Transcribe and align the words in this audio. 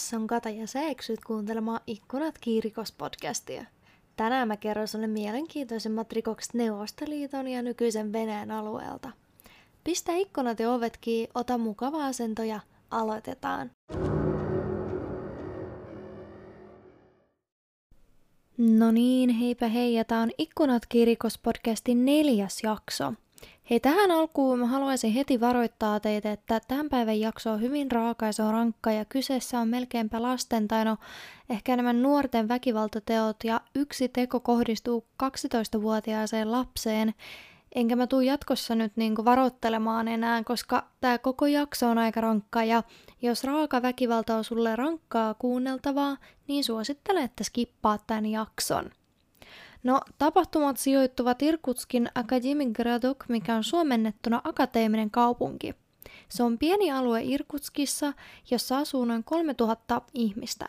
Tässä 0.00 0.16
on 0.16 0.26
Kata 0.26 0.48
ja 0.50 0.66
sä 0.66 0.82
eksyt 0.82 1.24
kuuntelemaan 1.24 1.80
Ikkunat 1.86 2.34
kiirikos-podcastia. 2.38 3.64
Tänään 4.16 4.48
mä 4.48 4.56
kerron 4.56 4.88
sulle 4.88 5.06
mielenkiintoisimmat 5.06 6.12
rikokset 6.12 6.54
Neuvostoliiton 6.54 7.48
ja 7.48 7.62
nykyisen 7.62 8.12
Venäjän 8.12 8.50
alueelta. 8.50 9.10
Pistä 9.84 10.12
ikkunat 10.12 10.60
ja 10.60 10.72
ovet 10.72 10.96
kiinni, 11.00 11.30
ota 11.34 11.58
mukava 11.58 12.06
asento 12.06 12.42
ja 12.42 12.60
aloitetaan. 12.90 13.70
No 18.58 18.90
niin, 18.92 19.30
heipä 19.30 19.68
hei, 19.68 19.94
ja 19.94 20.04
tää 20.04 20.20
on 20.20 20.30
Ikkunat 20.38 20.82
kirikos-podcastin 20.94 22.04
neljäs 22.04 22.62
jakso– 22.62 23.12
Hei, 23.70 23.80
tähän 23.80 24.10
alkuun 24.10 24.58
mä 24.58 24.66
haluaisin 24.66 25.12
heti 25.12 25.40
varoittaa 25.40 26.00
teitä, 26.00 26.32
että 26.32 26.60
tämän 26.68 26.88
päivän 26.88 27.20
jakso 27.20 27.52
on 27.52 27.60
hyvin 27.60 27.90
raaka 27.90 28.26
ja 28.26 28.32
se 28.32 28.42
on 28.42 28.52
rankka 28.52 28.92
ja 28.92 29.04
kyseessä 29.04 29.60
on 29.60 29.68
melkeinpä 29.68 30.22
lasten 30.22 30.68
tai 30.68 30.84
no 30.84 30.96
ehkä 31.50 31.72
enemmän 31.72 32.02
nuorten 32.02 32.48
väkivaltateot 32.48 33.36
ja 33.44 33.60
yksi 33.74 34.08
teko 34.08 34.40
kohdistuu 34.40 35.04
12-vuotiaaseen 35.22 36.52
lapseen. 36.52 37.14
Enkä 37.74 37.96
mä 37.96 38.06
tuu 38.06 38.20
jatkossa 38.20 38.74
nyt 38.74 38.92
niinku 38.96 39.24
varoittelemaan 39.24 40.08
enää, 40.08 40.44
koska 40.44 40.86
tämä 41.00 41.18
koko 41.18 41.46
jakso 41.46 41.90
on 41.90 41.98
aika 41.98 42.20
rankka 42.20 42.64
ja 42.64 42.82
jos 43.22 43.44
raaka 43.44 43.82
väkivalta 43.82 44.36
on 44.36 44.44
sulle 44.44 44.76
rankkaa 44.76 45.34
kuunneltavaa, 45.34 46.16
niin 46.48 46.64
suosittelen, 46.64 47.24
että 47.24 47.44
skippaat 47.44 48.02
tämän 48.06 48.26
jakson. 48.26 48.90
No, 49.82 50.00
tapahtumat 50.18 50.76
sijoittuvat 50.76 51.42
Irkutskin 51.42 52.08
Akademigradok, 52.14 53.24
mikä 53.28 53.56
on 53.56 53.64
suomennettuna 53.64 54.40
akateeminen 54.44 55.10
kaupunki. 55.10 55.74
Se 56.28 56.42
on 56.42 56.58
pieni 56.58 56.92
alue 56.92 57.22
Irkutskissa, 57.22 58.12
jossa 58.50 58.78
asuu 58.78 59.04
noin 59.04 59.24
3000 59.24 60.02
ihmistä. 60.14 60.66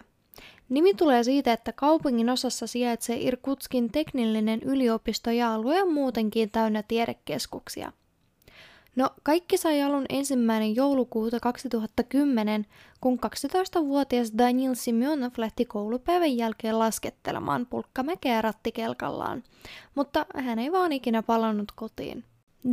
Nimi 0.70 0.94
tulee 0.94 1.24
siitä, 1.24 1.54
että 1.54 1.74
kaupungin 1.74 2.30
osassa 2.30 2.68
sijaitsee 2.68 3.22
Irkutskin 3.22 3.92
teknillinen 3.92 4.62
yliopisto 4.62 5.32
ja 5.32 5.54
alue 5.54 5.82
on 5.84 5.94
muutenkin 5.94 6.52
täynnä 6.52 6.84
tiedekeskuksia– 6.84 7.92
No, 8.96 9.10
kaikki 9.24 9.58
sai 9.58 9.82
alun 9.82 10.06
ensimmäinen 10.10 10.76
joulukuuta 10.76 11.40
2010, 11.40 12.66
kun 13.02 13.20
12-vuotias 13.26 14.32
Daniel 14.38 14.74
Simeonov 14.74 15.32
lähti 15.38 15.66
koulupäivän 15.66 16.38
jälkeen 16.38 16.80
laskettelemaan 16.80 17.66
pulkkamäkeä 17.66 18.42
rattikelkallaan, 18.42 19.44
mutta 19.96 20.26
hän 20.36 20.60
ei 20.60 20.72
vaan 20.72 20.92
ikinä 20.92 21.24
palannut 21.24 21.72
kotiin. 21.76 22.24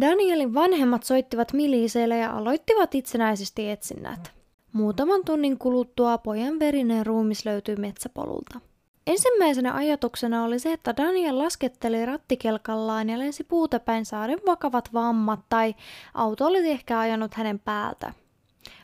Danielin 0.00 0.54
vanhemmat 0.54 1.02
soittivat 1.02 1.52
miliseille 1.52 2.18
ja 2.18 2.36
aloittivat 2.36 2.94
itsenäisesti 2.94 3.70
etsinnät. 3.70 4.32
Muutaman 4.72 5.24
tunnin 5.24 5.58
kuluttua 5.58 6.18
pojan 6.18 6.58
verinen 6.58 7.06
ruumis 7.06 7.44
löytyi 7.44 7.76
metsäpolulta. 7.76 8.60
Ensimmäisenä 9.08 9.74
ajatuksena 9.74 10.44
oli 10.44 10.58
se, 10.58 10.72
että 10.72 10.96
Daniel 10.96 11.38
lasketteli 11.38 12.06
rattikelkallaan 12.06 13.08
ja 13.08 13.18
lensi 13.18 13.44
puuta 13.44 13.80
päin 13.80 14.04
saaden 14.04 14.38
vakavat 14.46 14.94
vammat 14.94 15.40
tai 15.48 15.74
auto 16.14 16.46
olisi 16.46 16.70
ehkä 16.70 16.98
ajanut 16.98 17.34
hänen 17.34 17.58
päältä. 17.58 18.12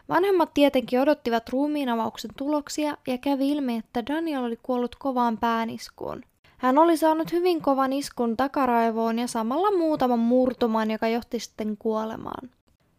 Vanhemmat 0.08 0.55
tietenkin 0.55 1.00
odottivat 1.00 1.48
ruumiinavauksen 1.48 2.30
tuloksia 2.36 2.97
ja 3.06 3.19
kävi 3.19 3.50
ilmi, 3.50 3.77
että 3.77 4.06
Daniel 4.06 4.45
oli 4.45 4.58
kuollut 4.62 4.97
kovaan 4.97 5.39
pääniskuun. 5.39 6.22
Hän 6.58 6.78
oli 6.78 6.97
saanut 6.97 7.33
hyvin 7.33 7.62
kovan 7.62 7.92
iskun 7.92 8.36
takaraivoon 8.36 9.19
ja 9.19 9.27
samalla 9.27 9.78
muutaman 9.78 10.19
murtuman, 10.19 10.91
joka 10.91 11.08
johti 11.08 11.41
sitten 11.41 11.77
kuolemaan. 11.77 12.51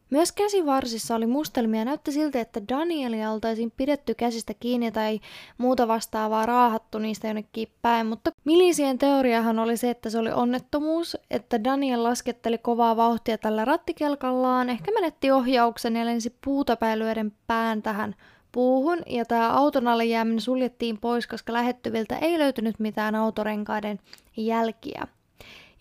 Myös 0.09 0.31
käsivarsissa 0.31 1.15
oli 1.15 1.25
mustelmia. 1.25 1.85
Näytti 1.85 2.11
siltä, 2.11 2.41
että 2.41 2.61
Danielia 2.69 3.31
oltaisiin 3.31 3.71
pidetty 3.77 4.15
käsistä 4.15 4.53
kiinni 4.53 4.91
tai 4.91 5.19
muuta 5.57 5.87
vastaavaa 5.87 6.45
raahattu 6.45 6.99
niistä 6.99 7.27
jonnekin 7.27 7.67
päin, 7.81 8.07
mutta 8.07 8.31
milisien 8.43 8.97
teoriahan 8.97 9.59
oli 9.59 9.77
se, 9.77 9.89
että 9.89 10.09
se 10.09 10.17
oli 10.17 10.31
onnettomuus, 10.31 11.17
että 11.31 11.63
Daniel 11.63 12.03
lasketteli 12.03 12.57
kovaa 12.57 12.97
vauhtia 12.97 13.37
tällä 13.37 13.65
rattikelkallaan, 13.65 14.69
ehkä 14.69 14.91
menetti 14.91 15.31
ohjauksen 15.31 15.95
ja 15.95 16.05
lensi 16.05 16.35
puutapäilyiden 16.45 17.33
pään 17.47 17.81
tähän 17.81 18.15
puuhun. 18.51 18.99
Ja 19.05 19.25
tämä 19.25 19.53
auton 19.53 19.87
alle 19.87 20.05
jääminen 20.05 20.41
suljettiin 20.41 20.97
pois, 20.97 21.27
koska 21.27 21.53
lähettyviltä 21.53 22.17
ei 22.17 22.39
löytynyt 22.39 22.79
mitään 22.79 23.15
autorenkaiden 23.15 23.99
jälkiä. 24.37 25.07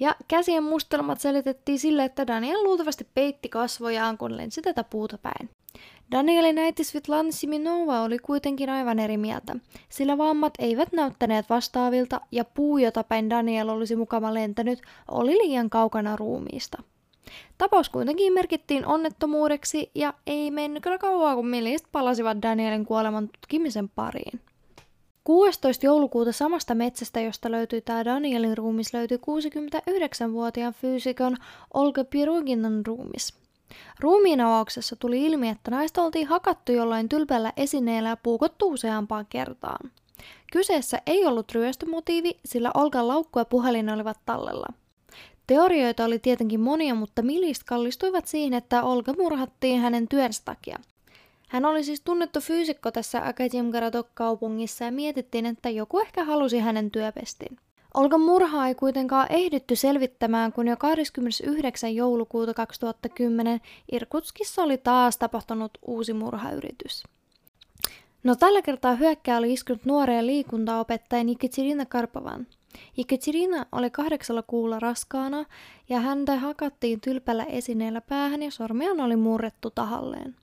Ja 0.01 0.15
käsien 0.29 0.63
mustelmat 0.63 1.21
selitettiin 1.21 1.79
sille, 1.79 2.05
että 2.05 2.27
Daniel 2.27 2.65
luultavasti 2.65 3.07
peitti 3.15 3.49
kasvojaan, 3.49 4.19
kun 4.19 4.37
lensi 4.37 4.63
tätä 4.63 4.85
puuta 4.85 5.19
päin. 5.19 5.51
Danielin 6.11 6.59
äiti 6.59 6.85
Svetlana 6.85 7.33
Siminova 7.33 8.01
oli 8.01 8.19
kuitenkin 8.19 8.71
aivan 8.71 8.99
eri 8.99 9.17
mieltä, 9.17 9.57
sillä 9.89 10.19
vammat 10.19 10.55
eivät 10.59 10.93
näyttäneet 10.93 11.51
vastaavilta 11.51 12.21
ja 12.33 12.45
puu, 12.45 12.79
jota 12.79 13.05
päin 13.05 13.31
Daniel 13.31 13.69
olisi 13.69 13.97
mukava 13.97 14.35
lentänyt, 14.35 14.83
oli 15.11 15.33
liian 15.33 15.71
kaukana 15.71 16.17
ruumiista. 16.17 16.83
Tapaus 17.59 17.89
kuitenkin 17.89 18.33
merkittiin 18.33 18.87
onnettomuudeksi 18.87 19.91
ja 19.95 20.15
ei 20.27 20.51
mennyt 20.51 20.83
kyllä 20.83 20.99
kauaa, 20.99 21.35
kun 21.35 21.47
millistä 21.47 21.89
palasivat 21.93 22.43
Danielin 22.43 22.87
kuoleman 22.87 23.29
tutkimisen 23.29 23.89
pariin. 23.89 24.41
16. 25.25 25.87
joulukuuta 25.87 26.33
samasta 26.33 26.75
metsästä, 26.75 27.21
josta 27.21 27.51
löytyi 27.51 27.81
tämä 27.81 28.05
Danielin 28.05 28.59
ruumis, 28.59 28.95
löytyi 28.95 29.17
69-vuotiaan 29.17 30.75
fyysikon 30.75 31.37
Olga 31.75 32.05
Piruginan 32.05 32.87
ruumis. 32.87 33.35
Ruumiin 34.01 34.41
avauksessa 34.41 34.97
tuli 34.97 35.27
ilmi, 35.27 35.49
että 35.49 35.71
naista 35.71 36.03
oltiin 36.03 36.27
hakattu 36.27 36.73
jollain 36.73 37.09
tylpällä 37.09 37.53
esineellä 37.57 38.09
ja 38.09 38.17
puukottu 38.17 38.69
useampaan 38.69 39.27
kertaan. 39.29 39.91
Kyseessä 40.53 41.03
ei 41.07 41.27
ollut 41.27 41.53
ryöstömotiivi, 41.53 42.39
sillä 42.45 42.71
Olgan 42.75 43.09
laukku 43.09 43.39
ja 43.39 43.45
puhelin 43.45 43.91
olivat 43.91 44.19
tallella. 44.27 44.67
Teorioita 45.47 46.05
oli 46.05 46.19
tietenkin 46.19 46.61
monia, 46.61 46.95
mutta 46.95 47.23
milist 47.23 47.63
kallistuivat 47.65 48.27
siihen, 48.27 48.55
että 48.55 48.83
Olga 48.83 49.13
murhattiin 49.19 49.81
hänen 49.81 50.09
työnsä 50.09 50.43
takia– 50.45 50.79
hän 51.55 51.65
oli 51.65 51.85
siis 51.85 52.01
tunnettu 52.01 52.41
fyysikko 52.41 52.91
tässä 52.91 53.23
Akademgradok-kaupungissa 53.27 54.85
ja 54.85 54.93
mietittiin, 54.93 55.47
että 55.47 55.71
joku 55.71 55.99
ehkä 55.99 56.25
halusi 56.25 56.59
hänen 56.59 56.91
työpestin. 56.91 57.57
Olgan 57.95 58.21
murhaa 58.21 58.69
ei 58.69 58.75
kuitenkaan 58.75 59.27
ehditty 59.31 59.77
selvittämään, 59.77 60.53
kun 60.53 60.69
jo 60.69 60.77
29. 60.77 61.95
joulukuuta 61.95 62.55
2010 62.55 63.61
Irkutskissa 63.93 64.63
oli 64.63 64.79
taas 64.79 65.17
tapahtunut 65.17 65.79
uusi 65.87 66.13
murhayritys. 66.13 67.03
No 68.25 68.35
tällä 68.35 68.63
kertaa 68.63 68.95
hyökkää 68.95 69.39
oli 69.39 69.53
iskunut 69.53 69.85
nuoreen 69.85 70.27
liikuntaopettajan 70.27 71.29
Jekaterina 71.29 71.87
Karpavan. 71.87 72.47
Jekaterina 72.97 73.67
oli 73.73 73.91
kahdeksalla 73.91 74.43
kuulla 74.43 74.81
raskaana 74.81 75.45
ja 75.89 76.01
häntä 76.01 76.37
hakattiin 76.37 77.01
tylpällä 77.01 77.45
esineellä 77.45 78.01
päähän 78.01 78.43
ja 78.43 78.51
sormiaan 78.51 79.01
oli 79.01 79.17
murrettu 79.17 79.71
tahalleen. 79.71 80.37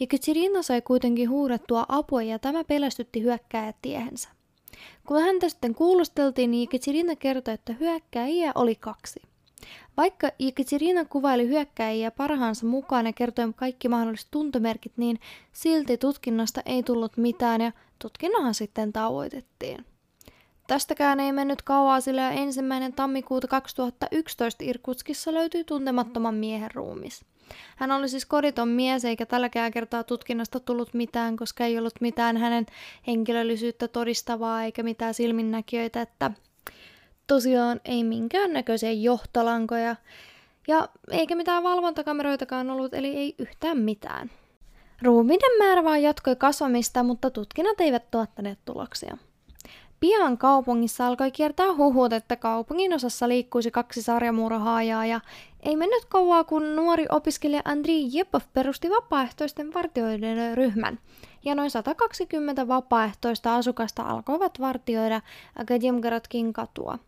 Jekaterina 0.00 0.62
sai 0.62 0.82
kuitenkin 0.82 1.30
huudettua 1.30 1.86
apua 1.88 2.22
ja 2.22 2.38
tämä 2.38 2.64
pelästytti 2.64 3.22
hyökkääjät 3.22 3.76
tiehensä. 3.82 4.28
Kun 5.06 5.22
häntä 5.22 5.48
sitten 5.48 5.74
kuulusteltiin, 5.74 6.50
niin 6.50 6.60
Jekaterina 6.60 7.16
kertoi, 7.16 7.54
että 7.54 7.72
hyökkääjiä 7.72 8.52
oli 8.54 8.74
kaksi. 8.74 9.22
Vaikka 9.96 10.30
Jekaterina 10.38 11.04
kuvaili 11.04 11.48
hyökkääjiä 11.48 12.10
parhaansa 12.10 12.66
mukaan 12.66 13.06
ja 13.06 13.12
kertoi 13.12 13.52
kaikki 13.56 13.88
mahdolliset 13.88 14.28
tuntomerkit, 14.30 14.92
niin 14.96 15.20
silti 15.52 15.98
tutkinnasta 15.98 16.62
ei 16.66 16.82
tullut 16.82 17.16
mitään 17.16 17.60
ja 17.60 17.72
tutkinnahan 17.98 18.54
sitten 18.54 18.92
tauoitettiin. 18.92 19.84
Tästäkään 20.66 21.20
ei 21.20 21.32
mennyt 21.32 21.62
kauaa, 21.62 22.00
sillä 22.00 22.30
ensimmäinen 22.30 22.92
tammikuuta 22.92 23.48
2011 23.48 24.64
Irkutskissa 24.64 25.34
löytyi 25.34 25.64
tuntemattoman 25.64 26.34
miehen 26.34 26.70
ruumis. 26.74 27.24
Hän 27.76 27.90
oli 27.90 28.08
siis 28.08 28.26
koditon 28.26 28.68
mies, 28.68 29.04
eikä 29.04 29.26
tälläkään 29.26 29.70
kertaa 29.72 30.04
tutkinnasta 30.04 30.60
tullut 30.60 30.94
mitään, 30.94 31.36
koska 31.36 31.64
ei 31.64 31.78
ollut 31.78 32.00
mitään 32.00 32.36
hänen 32.36 32.66
henkilöllisyyttä 33.06 33.88
todistavaa 33.88 34.64
eikä 34.64 34.82
mitään 34.82 35.14
silminnäkijöitä, 35.14 36.02
että 36.02 36.30
tosiaan 37.26 37.80
ei 37.84 38.04
minkäännäköisiä 38.04 38.92
johtolankoja 38.92 39.96
ja 40.68 40.88
eikä 41.10 41.34
mitään 41.34 41.62
valvontakameroitakaan 41.62 42.70
ollut, 42.70 42.94
eli 42.94 43.16
ei 43.16 43.34
yhtään 43.38 43.78
mitään. 43.78 44.30
Ruumiiden 45.02 45.58
määrä 45.58 45.84
vaan 45.84 46.02
jatkoi 46.02 46.36
kasvamista, 46.36 47.02
mutta 47.02 47.30
tutkinnat 47.30 47.80
eivät 47.80 48.10
tuottaneet 48.10 48.58
tuloksia. 48.64 49.16
Pian 50.00 50.38
kaupungissa 50.38 51.06
alkoi 51.06 51.30
kiertää 51.30 51.74
huhut, 51.74 52.12
että 52.12 52.36
kaupungin 52.36 52.94
osassa 52.94 53.28
liikkuisi 53.28 53.70
kaksi 53.70 54.02
sarjamurhaajaa 54.02 55.06
ja 55.06 55.20
ei 55.62 55.76
mennyt 55.76 56.04
kauaa, 56.04 56.44
kun 56.44 56.76
nuori 56.76 57.06
opiskelija 57.10 57.62
Andriy 57.64 58.00
Jepov 58.12 58.40
perusti 58.52 58.90
vapaaehtoisten 58.90 59.74
vartioiden 59.74 60.56
ryhmän. 60.56 60.98
Ja 61.44 61.54
noin 61.54 61.70
120 61.70 62.68
vapaaehtoista 62.68 63.56
asukasta 63.56 64.02
alkoivat 64.02 64.60
vartioida 64.60 65.20
Akademgaradkin 65.56 66.52
katua. 66.52 66.98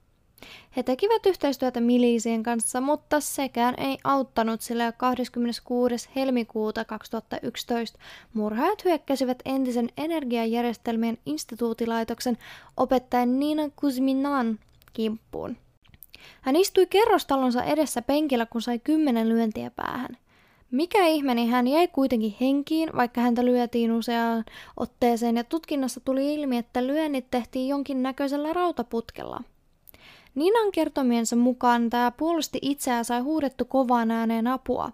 He 0.76 0.82
tekivät 0.82 1.26
yhteistyötä 1.26 1.80
miliisien 1.80 2.42
kanssa, 2.42 2.80
mutta 2.80 3.20
sekään 3.20 3.74
ei 3.78 3.98
auttanut, 4.04 4.60
sillä 4.60 4.92
26. 4.92 6.08
helmikuuta 6.16 6.84
2011 6.84 7.98
murhaajat 8.34 8.84
hyökkäsivät 8.84 9.42
entisen 9.44 9.88
energiajärjestelmien 9.96 11.18
instituutilaitoksen 11.26 12.38
opettajan 12.76 13.38
Nina 13.40 13.62
Kuzminan 13.76 14.58
kimppuun. 14.92 15.56
Hän 16.40 16.56
istui 16.56 16.86
kerrostalonsa 16.86 17.62
edessä 17.64 18.02
penkillä, 18.02 18.46
kun 18.46 18.62
sai 18.62 18.78
kymmenen 18.78 19.28
lyöntiä 19.28 19.70
päähän. 19.70 20.16
Mikä 20.70 21.06
ihme, 21.06 21.34
niin 21.34 21.48
hän 21.48 21.68
jäi 21.68 21.88
kuitenkin 21.88 22.36
henkiin, 22.40 22.90
vaikka 22.96 23.20
häntä 23.20 23.44
lyötiin 23.44 23.92
useaan 23.92 24.44
otteeseen 24.76 25.36
ja 25.36 25.44
tutkinnassa 25.44 26.00
tuli 26.00 26.34
ilmi, 26.34 26.56
että 26.56 26.86
lyönnit 26.86 27.26
tehtiin 27.30 27.68
jonkin 27.68 28.02
näköisellä 28.02 28.52
rautaputkella. 28.52 29.40
Ninan 30.34 30.72
kertomiensa 30.72 31.36
mukaan 31.36 31.90
tämä 31.90 32.10
puolusti 32.10 32.58
itseään 32.62 33.04
sai 33.04 33.20
huudettu 33.20 33.64
kovaan 33.64 34.10
ääneen 34.10 34.46
apua. 34.46 34.92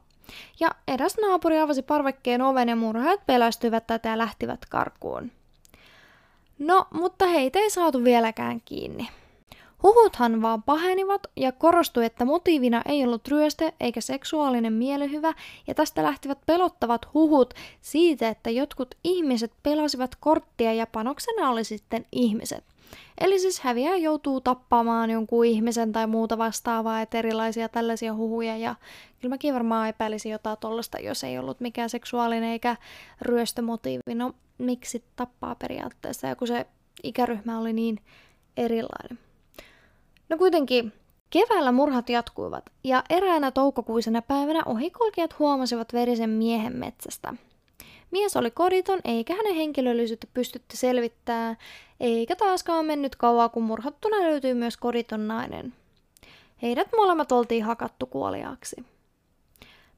Ja 0.60 0.68
eräs 0.88 1.16
naapuri 1.18 1.58
avasi 1.58 1.82
parvekkeen 1.82 2.42
oven 2.42 2.68
ja 2.68 2.76
murhaajat 2.76 3.26
pelästyivät 3.26 3.86
tätä 3.86 4.08
ja 4.08 4.18
lähtivät 4.18 4.66
karkuun. 4.70 5.32
No, 6.58 6.86
mutta 6.90 7.26
heitä 7.26 7.58
ei 7.58 7.70
saatu 7.70 8.04
vieläkään 8.04 8.60
kiinni. 8.64 9.08
Huhuthan 9.82 10.42
vaan 10.42 10.62
pahenivat 10.62 11.26
ja 11.36 11.52
korostui, 11.52 12.04
että 12.04 12.24
motiivina 12.24 12.82
ei 12.86 13.04
ollut 13.04 13.28
ryöste 13.28 13.74
eikä 13.80 14.00
seksuaalinen 14.00 14.72
mielihyvä, 14.72 15.34
ja 15.66 15.74
tästä 15.74 16.02
lähtivät 16.02 16.38
pelottavat 16.46 17.14
huhut 17.14 17.54
siitä, 17.80 18.28
että 18.28 18.50
jotkut 18.50 18.94
ihmiset 19.04 19.52
pelasivat 19.62 20.16
korttia 20.20 20.72
ja 20.72 20.86
panoksena 20.86 21.50
oli 21.50 21.64
sitten 21.64 22.06
ihmiset. 22.12 22.64
Eli 23.20 23.38
siis 23.38 23.60
häviää 23.60 23.96
joutuu 23.96 24.40
tappamaan 24.40 25.10
jonkun 25.10 25.44
ihmisen 25.44 25.92
tai 25.92 26.06
muuta 26.06 26.38
vastaavaa, 26.38 27.00
että 27.00 27.18
erilaisia 27.18 27.68
tällaisia 27.68 28.14
huhuja, 28.14 28.56
ja 28.56 28.74
kyllä 29.20 29.34
mäkin 29.34 29.54
varmaan 29.54 29.88
epäilisin 29.88 30.32
jotain 30.32 30.58
tollasta, 30.58 30.98
jos 30.98 31.24
ei 31.24 31.38
ollut 31.38 31.60
mikään 31.60 31.90
seksuaalinen 31.90 32.50
eikä 32.50 32.76
ryöstömotiivi. 33.20 34.14
No, 34.14 34.32
miksi 34.58 35.04
tappaa 35.16 35.54
periaatteessa, 35.54 36.26
ja 36.26 36.36
kun 36.36 36.48
se 36.48 36.66
ikäryhmä 37.02 37.58
oli 37.58 37.72
niin 37.72 37.98
erilainen. 38.56 39.25
No 40.28 40.38
kuitenkin, 40.38 40.92
keväällä 41.30 41.72
murhat 41.72 42.08
jatkuivat, 42.08 42.64
ja 42.84 43.04
eräänä 43.10 43.50
toukokuisena 43.50 44.22
päivänä 44.22 44.62
ohikulkijat 44.66 45.38
huomasivat 45.38 45.92
verisen 45.92 46.30
miehen 46.30 46.76
metsästä. 46.76 47.34
Mies 48.10 48.36
oli 48.36 48.50
koditon, 48.50 49.00
eikä 49.04 49.34
hänen 49.34 49.54
henkilöllisyyttä 49.54 50.26
pystytty 50.34 50.76
selvittämään, 50.76 51.56
eikä 52.00 52.36
taaskaan 52.36 52.86
mennyt 52.86 53.16
kauaa, 53.16 53.48
kun 53.48 53.62
murhattuna 53.62 54.16
löytyi 54.16 54.54
myös 54.54 54.76
koditon 54.76 55.28
nainen. 55.28 55.74
Heidät 56.62 56.88
molemmat 56.96 57.32
oltiin 57.32 57.64
hakattu 57.64 58.06
kuoliaaksi. 58.06 58.76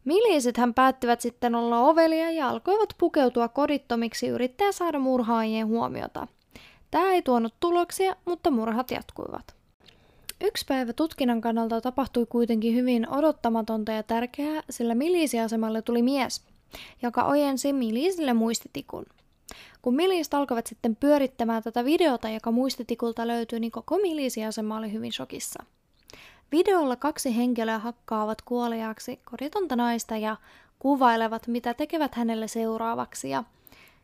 Miliisit 0.05 0.57
hän 0.57 0.75
päättivät 0.75 1.21
sitten 1.21 1.55
olla 1.55 1.81
ovelia 1.81 2.31
ja 2.31 2.49
alkoivat 2.49 2.95
pukeutua 2.99 3.49
kodittomiksi 3.49 4.29
yrittää 4.29 4.73
saada 4.73 4.99
murhaajien 4.99 5.67
huomiota. 5.67 6.27
Tämä 6.91 7.13
ei 7.13 7.23
tuonut 7.23 7.55
tuloksia, 7.61 8.17
mutta 8.25 8.51
murhat 8.51 8.91
jatkuivat. 8.91 9.58
Yksi 10.41 10.65
päivä 10.69 10.93
tutkinnan 10.93 11.41
kannalta 11.41 11.81
tapahtui 11.81 12.27
kuitenkin 12.27 12.75
hyvin 12.75 13.09
odottamatonta 13.09 13.93
ja 13.93 14.03
tärkeää, 14.03 14.63
sillä 14.71 14.95
miliisiasemalle 14.95 15.83
tuli 15.83 16.03
mies, 16.03 16.43
joka 17.03 17.25
ojensi 17.25 17.73
miliisille 17.73 18.33
muistitikun. 18.33 19.07
Kun 19.83 19.95
miliisit 19.95 20.35
alkoivat 20.35 20.67
sitten 20.67 20.97
pyörittämään 20.97 21.63
tätä 21.63 21.85
videota, 21.85 22.29
joka 22.29 22.51
muistitikulta 22.51 23.27
löytyi, 23.27 23.61
niin 23.61 23.73
koko 23.73 23.99
miliisiasema 23.99 24.77
oli 24.77 24.93
hyvin 24.93 25.13
shokissa. 25.13 25.65
Videolla 26.53 26.97
kaksi 26.97 27.37
henkilöä 27.37 27.79
hakkaavat 27.79 28.43
kuoliaaksi 28.43 29.21
koditonta 29.31 29.77
naista 29.77 30.17
ja 30.17 30.37
kuvailevat, 30.79 31.47
mitä 31.47 31.75
tekevät 31.75 32.15
hänelle 32.15 32.49
seuraavaksi. 32.49 33.31
Ja 33.31 33.45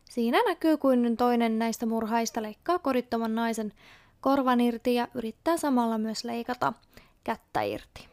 siinä 0.09 0.37
näkyy, 0.47 0.77
kuin 0.77 1.17
toinen 1.17 1.59
näistä 1.59 1.85
murhaista 1.85 2.41
leikkaa 2.41 2.79
kodittoman 2.79 3.35
naisen 3.35 3.73
korvan 4.25 4.61
irti 4.61 4.95
ja 4.95 5.07
yrittää 5.13 5.57
samalla 5.57 5.97
myös 5.97 6.23
leikata 6.23 6.73
kättä 7.23 7.61
irti. 7.61 8.07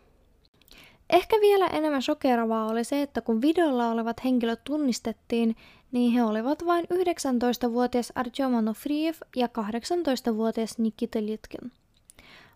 Ehkä 1.10 1.36
vielä 1.40 1.66
enemmän 1.66 2.02
shokeravaa 2.02 2.66
oli 2.66 2.84
se, 2.84 3.02
että 3.02 3.20
kun 3.20 3.42
videolla 3.42 3.88
olevat 3.88 4.24
henkilöt 4.24 4.64
tunnistettiin, 4.64 5.56
niin 5.92 6.12
he 6.12 6.24
olivat 6.24 6.66
vain 6.66 6.84
19-vuotias 6.84 8.12
Artyom 8.14 8.54
Anofriev 8.54 9.14
ja 9.36 9.46
18-vuotias 9.46 10.78
Nikita 10.78 11.18
Litkin. 11.18 11.72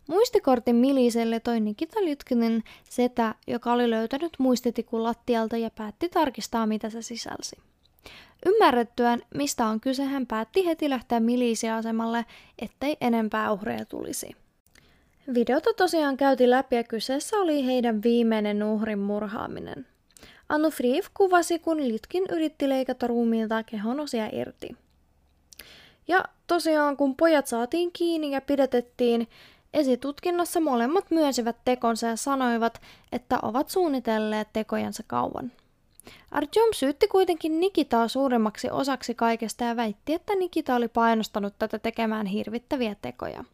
Muistikortin 0.08 0.76
miliselle 0.76 1.40
toi 1.40 1.60
Nikita 1.60 2.04
Litkinin 2.04 2.64
setä, 2.84 3.34
joka 3.46 3.72
oli 3.72 3.90
löytänyt 3.90 4.32
muistitikun 4.38 5.02
lattialta 5.02 5.56
ja 5.56 5.70
päätti 5.70 6.08
tarkistaa, 6.08 6.66
mitä 6.66 6.90
se 6.90 7.02
sisälsi. 7.02 7.56
Ymmärrettyään, 8.46 9.22
mistä 9.34 9.66
on 9.66 9.80
kyse, 9.80 10.04
hän 10.04 10.26
päätti 10.26 10.66
heti 10.66 10.90
lähteä 10.90 11.20
milisiasemalle, 11.20 12.24
ettei 12.58 12.96
enempää 13.00 13.52
uhreja 13.52 13.84
tulisi. 13.84 14.36
Videota 15.34 15.70
tosiaan 15.76 16.16
käytiin 16.16 16.50
läpi 16.50 16.76
ja 16.76 16.84
kyseessä 16.84 17.36
oli 17.36 17.66
heidän 17.66 18.02
viimeinen 18.02 18.62
uhrin 18.62 18.98
murhaaminen. 18.98 19.86
Anu 20.48 20.70
Friif 20.70 21.06
kuvasi, 21.14 21.58
kun 21.58 21.88
Litkin 21.88 22.24
yritti 22.30 22.68
leikata 22.68 23.06
ruumiilta 23.06 23.62
kehon 23.62 24.00
osia 24.00 24.28
irti. 24.32 24.76
Ja 26.08 26.24
tosiaan, 26.46 26.96
kun 26.96 27.16
pojat 27.16 27.46
saatiin 27.46 27.90
kiinni 27.92 28.30
ja 28.30 28.40
pidetettiin, 28.40 29.28
esitutkinnassa 29.74 30.60
molemmat 30.60 31.10
myönsivät 31.10 31.56
tekonsa 31.64 32.06
ja 32.06 32.16
sanoivat, 32.16 32.80
että 33.12 33.38
ovat 33.42 33.68
suunnitelleet 33.68 34.48
tekojansa 34.52 35.02
kauan. 35.06 35.52
Artyom 36.30 36.68
syytti 36.74 37.08
kuitenkin 37.08 37.60
Nikitaa 37.60 38.08
suuremmaksi 38.08 38.70
osaksi 38.70 39.14
kaikesta 39.14 39.64
ja 39.64 39.76
väitti, 39.76 40.14
että 40.14 40.34
Nikita 40.34 40.74
oli 40.74 40.88
painostanut 40.88 41.54
tätä 41.58 41.78
tekemään 41.78 42.26
hirvittäviä 42.26 42.96
tekoja. 43.02 43.44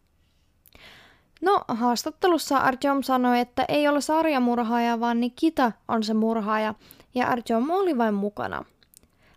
No, 1.41 1.65
haastattelussa 1.69 2.57
Artyom 2.57 3.03
sanoi, 3.03 3.41
että 3.41 3.65
ei 3.69 3.89
ole 3.89 4.01
sarjamurhaaja, 4.01 5.01
vaan 5.01 5.21
Nikita 5.21 5.73
on 5.89 6.03
se 6.03 6.15
murhaaja, 6.15 6.75
ja 7.15 7.27
Artyom 7.27 7.71
oli 7.71 7.99
vain 7.99 8.15
mukana. 8.15 8.65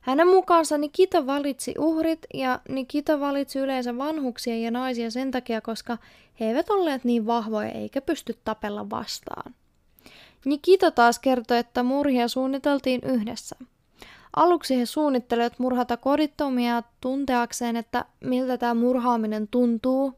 Hänen 0.02 0.28
mukaansa 0.28 0.78
Nikita 0.78 1.26
valitsi 1.26 1.74
uhrit, 1.78 2.26
ja 2.34 2.60
Nikita 2.70 3.20
valitsi 3.20 3.60
yleensä 3.60 3.98
vanhuksia 3.98 4.58
ja 4.58 4.72
naisia 4.72 5.12
sen 5.12 5.32
takia, 5.32 5.62
koska 5.62 5.98
he 6.40 6.46
eivät 6.46 6.70
olleet 6.70 7.04
niin 7.04 7.26
vahvoja 7.26 7.70
eikä 7.70 8.02
pysty 8.02 8.40
tapella 8.44 8.90
vastaan. 8.90 9.54
Nikita 10.46 10.92
taas 10.92 11.20
kertoi, 11.20 11.58
että 11.58 11.84
murhia 11.84 12.28
suunniteltiin 12.28 13.02
yhdessä. 13.04 13.56
Aluksi 14.36 14.78
he 14.80 14.86
suunnittelivat 14.86 15.60
murhata 15.60 15.98
kodittomia 15.98 16.84
tunteakseen, 17.02 17.76
että 17.76 18.06
miltä 18.20 18.58
tämä 18.58 18.74
murhaaminen 18.74 19.48
tuntuu. 19.48 20.14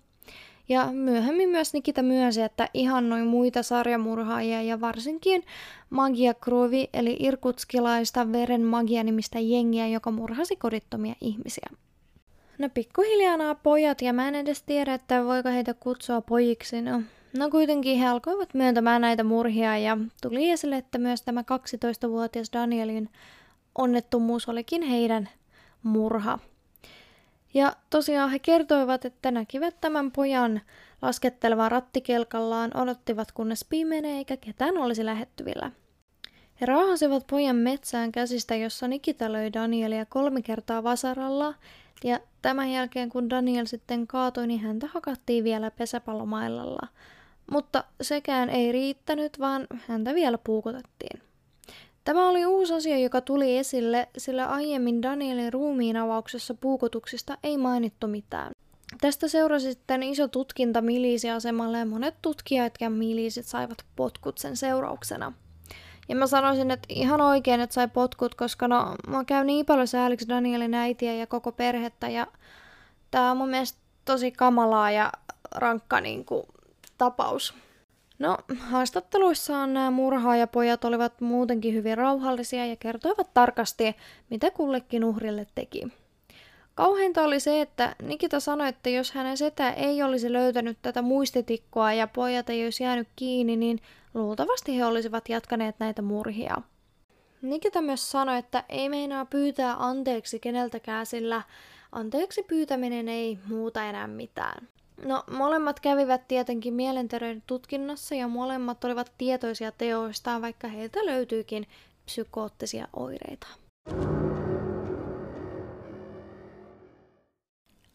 Ja 0.70 0.92
myöhemmin 0.92 1.50
myös 1.50 1.74
Nikita 1.74 2.04
myönsi, 2.04 2.42
että 2.42 2.70
ihannoi 2.74 3.24
muita 3.24 3.64
sarjamurhaajia 3.64 4.62
ja 4.62 4.82
varsinkin 4.82 5.44
Magia 5.90 6.34
Krovi 6.34 6.90
eli 6.94 7.18
irkutskilaista 7.20 8.32
veren 8.32 8.62
magia 8.62 9.04
nimistä 9.04 9.40
jengiä, 9.40 9.88
joka 9.88 10.12
murhasi 10.12 10.56
kodittomia 10.56 11.16
ihmisiä. 11.22 11.70
No 12.58 12.70
pikkuhiljaa 12.74 13.38
nämä 13.38 13.56
pojat, 13.56 14.02
ja 14.02 14.14
mä 14.14 14.28
en 14.28 14.36
edes 14.36 14.64
tiedä, 14.64 14.94
että 14.94 15.26
voiko 15.26 15.50
heitä 15.50 15.74
kutsua 15.74 16.22
pojiksi, 16.22 16.82
no 16.82 17.02
No 17.34 17.50
kuitenkin 17.50 18.00
he 18.00 18.08
alkoivat 18.08 18.54
myöntämään 18.54 19.02
näitä 19.02 19.24
murhia 19.24 19.78
ja 19.78 19.98
tuli 20.22 20.50
esille, 20.50 20.78
että 20.78 20.98
myös 20.98 21.22
tämä 21.22 21.42
12-vuotias 21.42 22.50
Danielin 22.54 23.10
onnettomuus 23.76 24.50
olikin 24.50 24.82
heidän 24.82 25.30
murha. 25.84 26.40
Ja 27.54 27.76
tosiaan 27.90 28.30
he 28.30 28.40
kertoivat, 28.40 29.06
että 29.06 29.32
näkivät 29.32 29.76
tämän 29.82 30.12
pojan 30.12 30.62
laskettelevan 31.02 31.72
rattikelkallaan, 31.72 32.78
odottivat 32.78 33.32
kunnes 33.32 33.66
pimenee 33.70 34.18
eikä 34.18 34.38
ketään 34.38 34.78
olisi 34.78 35.06
lähettyvillä. 35.06 35.72
He 36.62 36.66
raahasivat 36.66 37.28
pojan 37.28 37.56
metsään 37.56 38.12
käsistä, 38.12 38.56
jossa 38.56 38.88
Nikita 38.88 39.32
löi 39.32 39.54
Danielia 39.54 40.06
kolme 40.06 40.42
kertaa 40.42 40.84
vasaralla, 40.84 41.54
ja 42.04 42.20
tämän 42.42 42.72
jälkeen 42.72 43.10
kun 43.10 43.30
Daniel 43.30 43.66
sitten 43.66 44.08
kaatui, 44.08 44.48
niin 44.48 44.60
häntä 44.60 44.88
hakattiin 44.88 45.44
vielä 45.44 45.72
pesäpallomailalla– 45.72 46.88
mutta 47.52 47.84
sekään 48.02 48.50
ei 48.50 48.72
riittänyt, 48.72 49.40
vaan 49.40 49.68
häntä 49.88 50.16
vielä 50.16 50.38
puukotettiin. 50.38 51.22
Tämä 52.04 52.30
oli 52.30 52.46
uusi 52.46 52.74
asia, 52.74 52.98
joka 52.98 53.22
tuli 53.22 53.58
esille, 53.58 54.08
sillä 54.18 54.46
aiemmin 54.46 55.02
Danielin 55.02 55.54
ruumiin 55.54 55.98
avauksessa 55.98 56.54
puukotuksista 56.54 57.38
ei 57.44 57.58
mainittu 57.58 58.08
mitään. 58.08 58.52
Tästä 59.02 59.28
seurasi 59.28 59.72
sitten 59.72 60.04
iso 60.04 60.28
tutkinta 60.28 60.82
miliisiasemalle 60.82 61.78
ja 61.78 61.86
monet 61.86 62.16
tutkijat 62.22 62.74
ja 62.82 62.90
miliisit 62.90 63.46
saivat 63.46 63.78
potkut 63.96 64.38
sen 64.38 64.58
seurauksena. 64.58 65.34
Ja 66.10 66.16
mä 66.16 66.28
sanoisin, 66.28 66.72
että 66.72 66.88
ihan 66.90 67.22
oikein, 67.22 67.62
että 67.62 67.74
sai 67.74 67.88
potkut, 67.88 68.36
koska 68.36 68.68
no, 68.68 68.96
mä 69.08 69.26
käyn 69.26 69.48
niin 69.48 69.66
paljon 69.66 69.88
sääliksi 69.88 70.30
Danielin 70.30 70.74
äitiä 70.74 71.14
ja 71.14 71.28
koko 71.28 71.52
perhettä 71.52 72.10
ja 72.10 72.28
tää 73.12 73.32
on 73.32 73.38
mun 73.38 73.50
mielestä 73.50 73.80
tosi 74.06 74.32
kamalaa 74.32 74.92
ja 74.92 75.12
rankka 75.56 76.02
niin 76.02 76.26
kuin, 76.26 76.44
tapaus. 76.98 77.54
No, 78.20 78.38
haastatteluissaan 78.60 79.74
nämä 79.74 79.92
murhaajapojat 79.92 80.86
olivat 80.86 81.22
muutenkin 81.22 81.74
hyvin 81.74 81.98
rauhallisia 81.98 82.66
ja 82.66 82.76
kertoivat 82.76 83.34
tarkasti, 83.34 83.96
mitä 84.30 84.52
kullekin 84.52 85.04
uhrille 85.04 85.48
teki. 85.56 85.88
Kauheinta 86.76 87.24
oli 87.24 87.40
se, 87.40 87.62
että 87.62 87.96
Nikita 88.02 88.40
sanoi, 88.40 88.68
että 88.70 88.90
jos 88.90 89.12
hänen 89.12 89.38
setä 89.38 89.72
ei 89.72 90.04
olisi 90.04 90.34
löytänyt 90.34 90.78
tätä 90.82 91.02
muistitikkoa 91.02 91.94
ja 91.94 92.08
pojat 92.08 92.50
ei 92.50 92.64
olisi 92.64 92.84
jäänyt 92.84 93.08
kiinni, 93.16 93.56
niin 93.56 93.80
luultavasti 94.14 94.78
he 94.78 94.86
olisivat 94.86 95.30
jatkaneet 95.30 95.76
näitä 95.80 96.02
murhia. 96.02 96.56
Nikita 97.42 97.82
myös 97.82 98.12
sanoi, 98.12 98.38
että 98.38 98.64
ei 98.70 98.90
meinaa 98.90 99.26
pyytää 99.26 99.76
anteeksi 99.80 100.40
keneltäkään, 100.40 101.06
sillä 101.06 101.42
anteeksi 101.92 102.44
pyytäminen 102.44 103.10
ei 103.10 103.40
muuta 103.50 103.84
enää 103.84 104.08
mitään. 104.08 104.68
No, 105.06 105.24
molemmat 105.32 105.80
kävivät 105.80 106.28
tietenkin 106.28 106.74
mielenterveyden 106.74 107.44
tutkinnassa 107.48 108.16
ja 108.16 108.28
molemmat 108.28 108.84
olivat 108.84 109.12
tietoisia 109.18 109.72
teoistaan, 109.72 110.42
vaikka 110.42 110.68
heiltä 110.68 111.06
löytyykin 111.06 111.68
psykoottisia 112.06 112.88
oireita. 112.94 113.48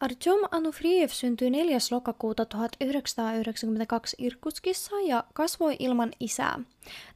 Artyom 0.00 0.40
Anufriev 0.50 1.08
syntyi 1.08 1.50
4. 1.50 1.78
lokakuuta 1.90 2.44
1992 2.44 4.16
Irkutskissa 4.18 4.96
ja 5.06 5.24
kasvoi 5.34 5.76
ilman 5.78 6.12
isää. 6.20 6.58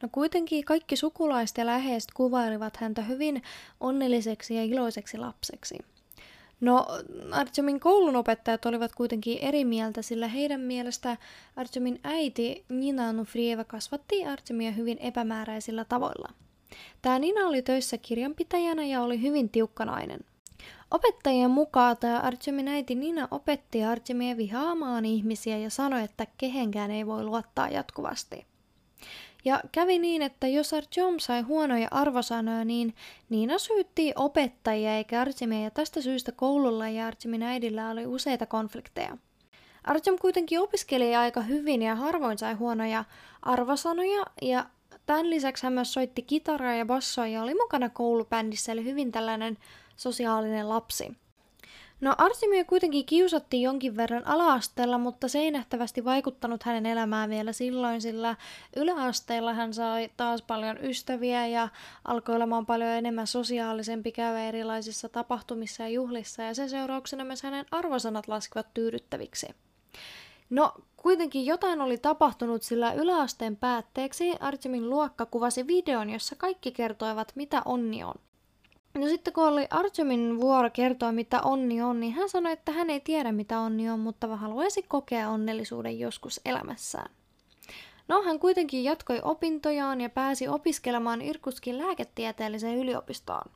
No 0.02 0.08
kuitenkin 0.12 0.64
kaikki 0.64 0.96
sukulaiset 0.96 1.58
ja 1.58 1.66
läheiset 1.66 2.10
kuvailivat 2.14 2.76
häntä 2.76 3.02
hyvin 3.02 3.42
onnelliseksi 3.80 4.54
ja 4.54 4.64
iloiseksi 4.64 5.18
lapseksi. 5.18 5.78
No, 6.60 6.86
Artyomin 7.32 7.80
koulunopettajat 7.80 8.66
olivat 8.66 8.92
kuitenkin 8.94 9.38
eri 9.38 9.64
mieltä, 9.64 10.02
sillä 10.02 10.28
heidän 10.28 10.60
mielestä 10.60 11.16
Artyomin 11.56 12.00
äiti 12.04 12.64
Nina 12.68 13.08
Anufrieva 13.08 13.64
kasvatti 13.64 14.26
Artyomia 14.26 14.70
hyvin 14.70 14.98
epämääräisillä 14.98 15.84
tavoilla. 15.84 16.28
Tämä 17.02 17.18
Nina 17.18 17.40
oli 17.46 17.62
töissä 17.62 17.98
kirjanpitäjänä 17.98 18.84
ja 18.84 19.02
oli 19.02 19.22
hyvin 19.22 19.48
tiukkanainen– 19.48 20.20
Opettajien 20.90 21.50
mukaan 21.50 21.96
tämä 21.96 22.20
Artyomin 22.20 22.68
äiti 22.68 22.94
Nina 22.94 23.28
opetti 23.30 23.84
Artemia 23.84 24.36
vihaamaan 24.36 25.04
ihmisiä 25.04 25.58
ja 25.58 25.70
sanoi, 25.70 26.02
että 26.02 26.26
kehenkään 26.38 26.90
ei 26.90 27.06
voi 27.06 27.24
luottaa 27.24 27.68
jatkuvasti. 27.68 28.46
Ja 29.46 29.60
kävi 29.72 29.98
niin, 29.98 30.22
että 30.22 30.46
jos 30.46 30.74
Artyom 30.74 31.18
sai 31.18 31.42
huonoja 31.42 31.88
arvosanoja, 31.90 32.64
niin 32.64 32.94
Niina 33.28 33.58
syytti 33.58 34.12
opettajia 34.16 34.96
eikä 34.96 35.20
Artemia 35.20 35.64
ja 35.64 35.70
tästä 35.70 36.00
syystä 36.00 36.32
koululla 36.32 36.88
ja 36.88 37.06
Artemin 37.06 37.42
äidillä 37.42 37.90
oli 37.90 38.06
useita 38.06 38.46
konflikteja. 38.46 39.16
Artyom 39.84 40.18
kuitenkin 40.18 40.60
opiskeli 40.60 41.16
aika 41.16 41.40
hyvin 41.40 41.82
ja 41.82 41.94
harvoin 41.94 42.38
sai 42.38 42.54
huonoja 42.54 43.04
arvosanoja 43.42 44.24
ja 44.42 44.66
tämän 45.06 45.30
lisäksi 45.30 45.62
hän 45.66 45.72
myös 45.72 45.92
soitti 45.92 46.22
kitaraa 46.22 46.74
ja 46.74 46.86
bassoa 46.86 47.26
ja 47.26 47.42
oli 47.42 47.54
mukana 47.54 47.88
koulubändissä 47.88 48.72
eli 48.72 48.84
hyvin 48.84 49.12
tällainen 49.12 49.58
sosiaalinen 49.96 50.68
lapsi. 50.68 51.16
No 52.00 52.14
Artemia 52.18 52.64
kuitenkin 52.64 53.06
kiusattiin 53.06 53.62
jonkin 53.62 53.96
verran 53.96 54.26
alaasteella, 54.26 54.98
mutta 54.98 55.28
se 55.28 55.38
ei 55.38 55.50
nähtävästi 55.50 56.04
vaikuttanut 56.04 56.62
hänen 56.62 56.86
elämään 56.86 57.30
vielä 57.30 57.52
silloin, 57.52 58.00
sillä 58.02 58.36
yläasteella 58.76 59.52
hän 59.52 59.74
sai 59.74 60.10
taas 60.16 60.42
paljon 60.42 60.78
ystäviä 60.84 61.46
ja 61.46 61.68
alkoi 62.04 62.36
olemaan 62.36 62.66
paljon 62.66 62.90
enemmän 62.90 63.26
sosiaalisempi 63.26 64.12
käydä 64.12 64.40
erilaisissa 64.40 65.08
tapahtumissa 65.08 65.82
ja 65.82 65.88
juhlissa 65.88 66.42
ja 66.42 66.54
sen 66.54 66.70
seurauksena 66.70 67.24
myös 67.24 67.42
hänen 67.42 67.66
arvosanat 67.70 68.28
laskivat 68.28 68.74
tyydyttäviksi. 68.74 69.46
No, 70.50 70.72
kuitenkin 70.96 71.46
jotain 71.46 71.80
oli 71.80 71.98
tapahtunut, 71.98 72.62
sillä 72.62 72.92
yläasteen 72.92 73.56
päätteeksi 73.56 74.34
Artemin 74.40 74.90
luokka 74.90 75.26
kuvasi 75.26 75.66
videon, 75.66 76.10
jossa 76.10 76.36
kaikki 76.36 76.72
kertoivat, 76.72 77.32
mitä 77.34 77.62
onni 77.64 78.04
on. 78.04 78.14
No 78.96 79.08
sitten 79.08 79.32
kun 79.32 79.44
oli 79.44 79.66
Artemin 79.70 80.40
vuoro 80.40 80.70
kertoa, 80.70 81.12
mitä 81.12 81.40
onni 81.40 81.82
on, 81.82 82.00
niin 82.00 82.12
hän 82.12 82.28
sanoi, 82.28 82.52
että 82.52 82.72
hän 82.72 82.90
ei 82.90 83.00
tiedä, 83.00 83.32
mitä 83.32 83.60
onni 83.60 83.90
on, 83.90 84.00
mutta 84.00 84.36
haluaisi 84.36 84.82
kokea 84.82 85.30
onnellisuuden 85.30 85.98
joskus 85.98 86.40
elämässään. 86.44 87.10
No, 88.08 88.22
hän 88.22 88.38
kuitenkin 88.38 88.84
jatkoi 88.84 89.20
opintojaan 89.22 90.00
ja 90.00 90.10
pääsi 90.10 90.48
opiskelemaan 90.48 91.22
Irkutskin 91.22 91.78
lääketieteelliseen 91.78 92.78
yliopistoon. 92.78 93.50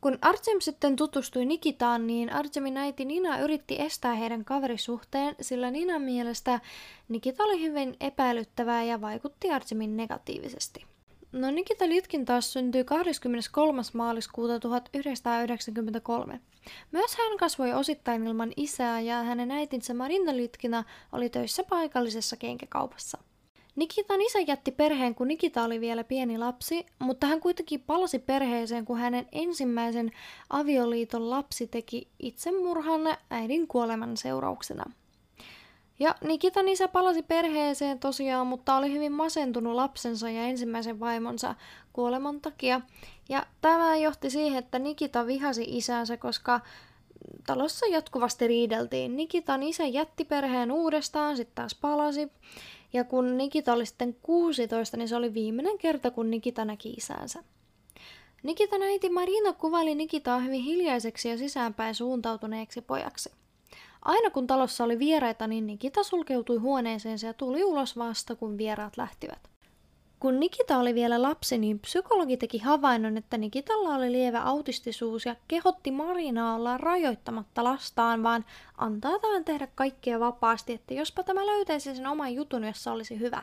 Kun 0.00 0.18
Artem 0.22 0.60
sitten 0.60 0.96
tutustui 0.96 1.44
Nikitaan, 1.44 2.06
niin 2.06 2.32
Artemin 2.32 2.76
äiti 2.76 3.04
Nina 3.04 3.38
yritti 3.38 3.76
estää 3.80 4.14
heidän 4.14 4.44
kaverisuhteen, 4.44 5.34
sillä 5.40 5.70
Ninan 5.70 6.02
mielestä 6.02 6.60
Nikita 7.08 7.44
oli 7.44 7.62
hyvin 7.62 7.96
epäilyttävää 8.00 8.82
ja 8.82 9.00
vaikutti 9.00 9.50
Artemin 9.50 9.96
negatiivisesti. 9.96 10.84
No 11.32 11.50
Nikita 11.50 11.88
Litkin 11.88 12.24
taas 12.24 12.52
syntyi 12.52 12.84
23. 12.84 13.82
maaliskuuta 13.92 14.60
1993. 14.60 16.40
Myös 16.92 17.16
hän 17.16 17.38
kasvoi 17.38 17.72
osittain 17.72 18.26
ilman 18.26 18.52
isää 18.56 19.00
ja 19.00 19.22
hänen 19.22 19.50
äitinsä 19.50 19.94
Marina 19.94 20.36
Litkina 20.36 20.84
oli 21.12 21.30
töissä 21.30 21.64
paikallisessa 21.64 22.36
kenkäkaupassa. 22.36 23.18
Nikitan 23.76 24.22
isä 24.22 24.38
jätti 24.40 24.70
perheen, 24.70 25.14
kun 25.14 25.28
Nikita 25.28 25.64
oli 25.64 25.80
vielä 25.80 26.04
pieni 26.04 26.38
lapsi, 26.38 26.86
mutta 26.98 27.26
hän 27.26 27.40
kuitenkin 27.40 27.80
palasi 27.80 28.18
perheeseen, 28.18 28.84
kun 28.84 28.98
hänen 28.98 29.28
ensimmäisen 29.32 30.10
avioliiton 30.50 31.30
lapsi 31.30 31.66
teki 31.66 32.08
itsemurhan 32.18 33.16
äidin 33.30 33.68
kuoleman 33.68 34.16
seurauksena. 34.16 34.84
Ja 35.98 36.14
Nikitan 36.24 36.68
isä 36.68 36.88
palasi 36.88 37.22
perheeseen 37.22 37.98
tosiaan, 37.98 38.46
mutta 38.46 38.76
oli 38.76 38.92
hyvin 38.92 39.12
masentunut 39.12 39.74
lapsensa 39.74 40.30
ja 40.30 40.42
ensimmäisen 40.42 41.00
vaimonsa 41.00 41.54
kuoleman 41.92 42.40
takia. 42.40 42.80
Ja 43.28 43.46
tämä 43.60 43.96
johti 43.96 44.30
siihen, 44.30 44.58
että 44.58 44.78
Nikita 44.78 45.26
vihasi 45.26 45.64
isänsä, 45.68 46.16
koska 46.16 46.60
talossa 47.46 47.86
jatkuvasti 47.86 48.46
riideltiin. 48.46 49.16
Nikitan 49.16 49.62
isä 49.62 49.86
jätti 49.86 50.24
perheen 50.24 50.72
uudestaan, 50.72 51.36
sitten 51.36 51.54
taas 51.54 51.74
palasi. 51.74 52.28
Ja 52.92 53.04
kun 53.04 53.36
Nikita 53.36 53.72
oli 53.72 53.86
sitten 53.86 54.16
16, 54.22 54.96
niin 54.96 55.08
se 55.08 55.16
oli 55.16 55.34
viimeinen 55.34 55.78
kerta, 55.78 56.10
kun 56.10 56.30
Nikita 56.30 56.64
näki 56.64 56.90
isänsä. 56.90 57.44
Nikitan 58.42 58.82
äiti 58.82 59.10
Marina 59.10 59.52
kuvaili 59.52 59.94
Nikitaa 59.94 60.38
hyvin 60.38 60.62
hiljaiseksi 60.62 61.28
ja 61.28 61.38
sisäänpäin 61.38 61.94
suuntautuneeksi 61.94 62.80
pojaksi. 62.80 63.30
Aina 64.02 64.30
kun 64.30 64.46
talossa 64.46 64.84
oli 64.84 64.98
vieraita, 64.98 65.46
niin 65.46 65.66
Nikita 65.66 66.02
sulkeutui 66.02 66.56
huoneeseensa 66.56 67.26
ja 67.26 67.34
tuli 67.34 67.64
ulos 67.64 67.98
vasta, 67.98 68.36
kun 68.36 68.58
vieraat 68.58 68.96
lähtivät. 68.96 69.48
Kun 70.20 70.40
Nikita 70.40 70.78
oli 70.78 70.94
vielä 70.94 71.22
lapsi, 71.22 71.58
niin 71.58 71.78
psykologi 71.78 72.36
teki 72.36 72.58
havainnon, 72.58 73.16
että 73.16 73.38
Nikitalla 73.38 73.94
oli 73.94 74.12
lievä 74.12 74.40
autistisuus 74.40 75.26
ja 75.26 75.36
kehotti 75.48 75.90
Marinaa 75.90 76.54
olla 76.54 76.78
rajoittamatta 76.78 77.64
lastaan, 77.64 78.22
vaan 78.22 78.44
antaa 78.78 79.18
tämän 79.18 79.44
tehdä 79.44 79.68
kaikkea 79.74 80.20
vapaasti, 80.20 80.72
että 80.72 80.94
jospa 80.94 81.22
tämä 81.22 81.46
löytäisi 81.46 81.96
sen 81.96 82.06
oman 82.06 82.34
jutun, 82.34 82.64
jossa 82.64 82.92
olisi 82.92 83.18
hyvä. 83.18 83.42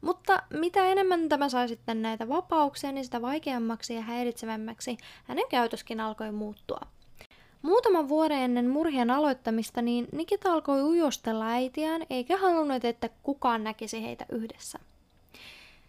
Mutta 0.00 0.42
mitä 0.50 0.86
enemmän 0.86 1.28
tämä 1.28 1.48
sai 1.48 1.68
sitten 1.68 2.02
näitä 2.02 2.28
vapauksia, 2.28 2.92
niin 2.92 3.04
sitä 3.04 3.22
vaikeammaksi 3.22 3.94
ja 3.94 4.00
häiritsevämmäksi 4.00 4.96
hänen 5.24 5.44
käytöskin 5.50 6.00
alkoi 6.00 6.32
muuttua. 6.32 6.80
Muutaman 7.62 8.08
vuoden 8.08 8.38
ennen 8.38 8.68
murhien 8.68 9.10
aloittamista 9.10 9.82
niin 9.82 10.08
Nikita 10.12 10.52
alkoi 10.52 10.82
ujostella 10.82 11.46
äitiään, 11.46 12.02
eikä 12.10 12.36
halunnut, 12.36 12.84
että 12.84 13.10
kukaan 13.22 13.64
näkisi 13.64 14.02
heitä 14.02 14.26
yhdessä. 14.28 14.78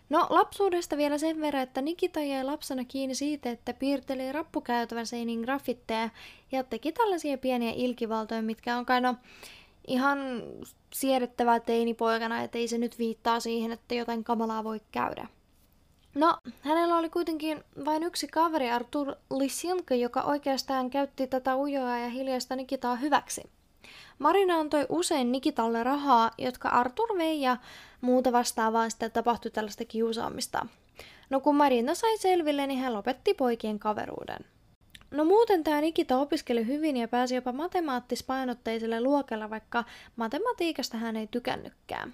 No 0.09 0.27
lapsuudesta 0.29 0.97
vielä 0.97 1.17
sen 1.17 1.41
verran, 1.41 1.63
että 1.63 1.81
Nikita 1.81 2.19
jäi 2.19 2.43
lapsena 2.43 2.85
kiinni 2.85 3.15
siitä, 3.15 3.51
että 3.51 3.73
piirteli 3.73 4.31
rappukäytävän 4.31 5.07
seiniin 5.07 5.41
graffitteja 5.41 6.09
ja 6.51 6.63
teki 6.63 6.91
tällaisia 6.91 7.37
pieniä 7.37 7.71
ilkivaltoja, 7.75 8.41
mitkä 8.41 8.77
on 8.77 8.85
kai 8.85 9.01
no 9.01 9.15
ihan 9.87 10.19
siedettävää 10.93 11.59
teinipoikana, 11.59 12.41
että 12.41 12.57
ei 12.57 12.67
se 12.67 12.77
nyt 12.77 12.99
viittaa 12.99 13.39
siihen, 13.39 13.71
että 13.71 13.95
jotain 13.95 14.23
kamalaa 14.23 14.63
voi 14.63 14.81
käydä. 14.91 15.27
No, 16.15 16.38
hänellä 16.62 16.98
oli 16.98 17.10
kuitenkin 17.10 17.63
vain 17.86 18.03
yksi 18.03 18.27
kaveri, 18.27 18.70
Artur 18.72 19.15
Lisjanka, 19.38 19.96
joka 19.96 20.22
oikeastaan 20.22 20.89
käytti 20.89 21.27
tätä 21.27 21.55
ujoa 21.55 21.98
ja 21.98 22.10
hiljaista 22.10 22.55
Nikitaa 22.55 22.96
hyväksi. 22.96 23.50
Marina 24.20 24.60
antoi 24.60 24.86
usein 24.89 25.32
Nikitalle 25.32 25.84
rahaa, 25.84 26.32
jotka 26.38 26.70
Artur 26.70 27.17
vei 27.17 27.41
ja 27.41 27.58
muuta 28.01 28.32
vastaavaa 28.32 28.89
sitten 28.89 29.12
tapahtui 29.12 29.51
tällaista 29.51 29.86
kiusaamista. 29.86 30.65
No 31.29 31.39
kun 31.39 31.55
Marina 31.55 31.96
sai 31.96 32.17
selville, 32.17 32.67
niin 32.67 32.79
hän 32.79 32.93
lopetti 32.93 33.34
poikien 33.34 33.79
kaveruuden. 33.79 34.46
No 35.12 35.25
muuten 35.25 35.63
tämä 35.63 35.82
Nikita 35.82 36.17
opiskeli 36.17 36.67
hyvin 36.67 36.98
ja 36.98 37.08
pääsi 37.08 37.36
jopa 37.36 37.51
matemaattispainotteiselle 37.51 39.01
luokalla, 39.01 39.50
vaikka 39.50 39.84
matematiikasta 40.15 40.98
hän 40.98 41.15
ei 41.15 41.27
tykännytkään. 41.27 42.13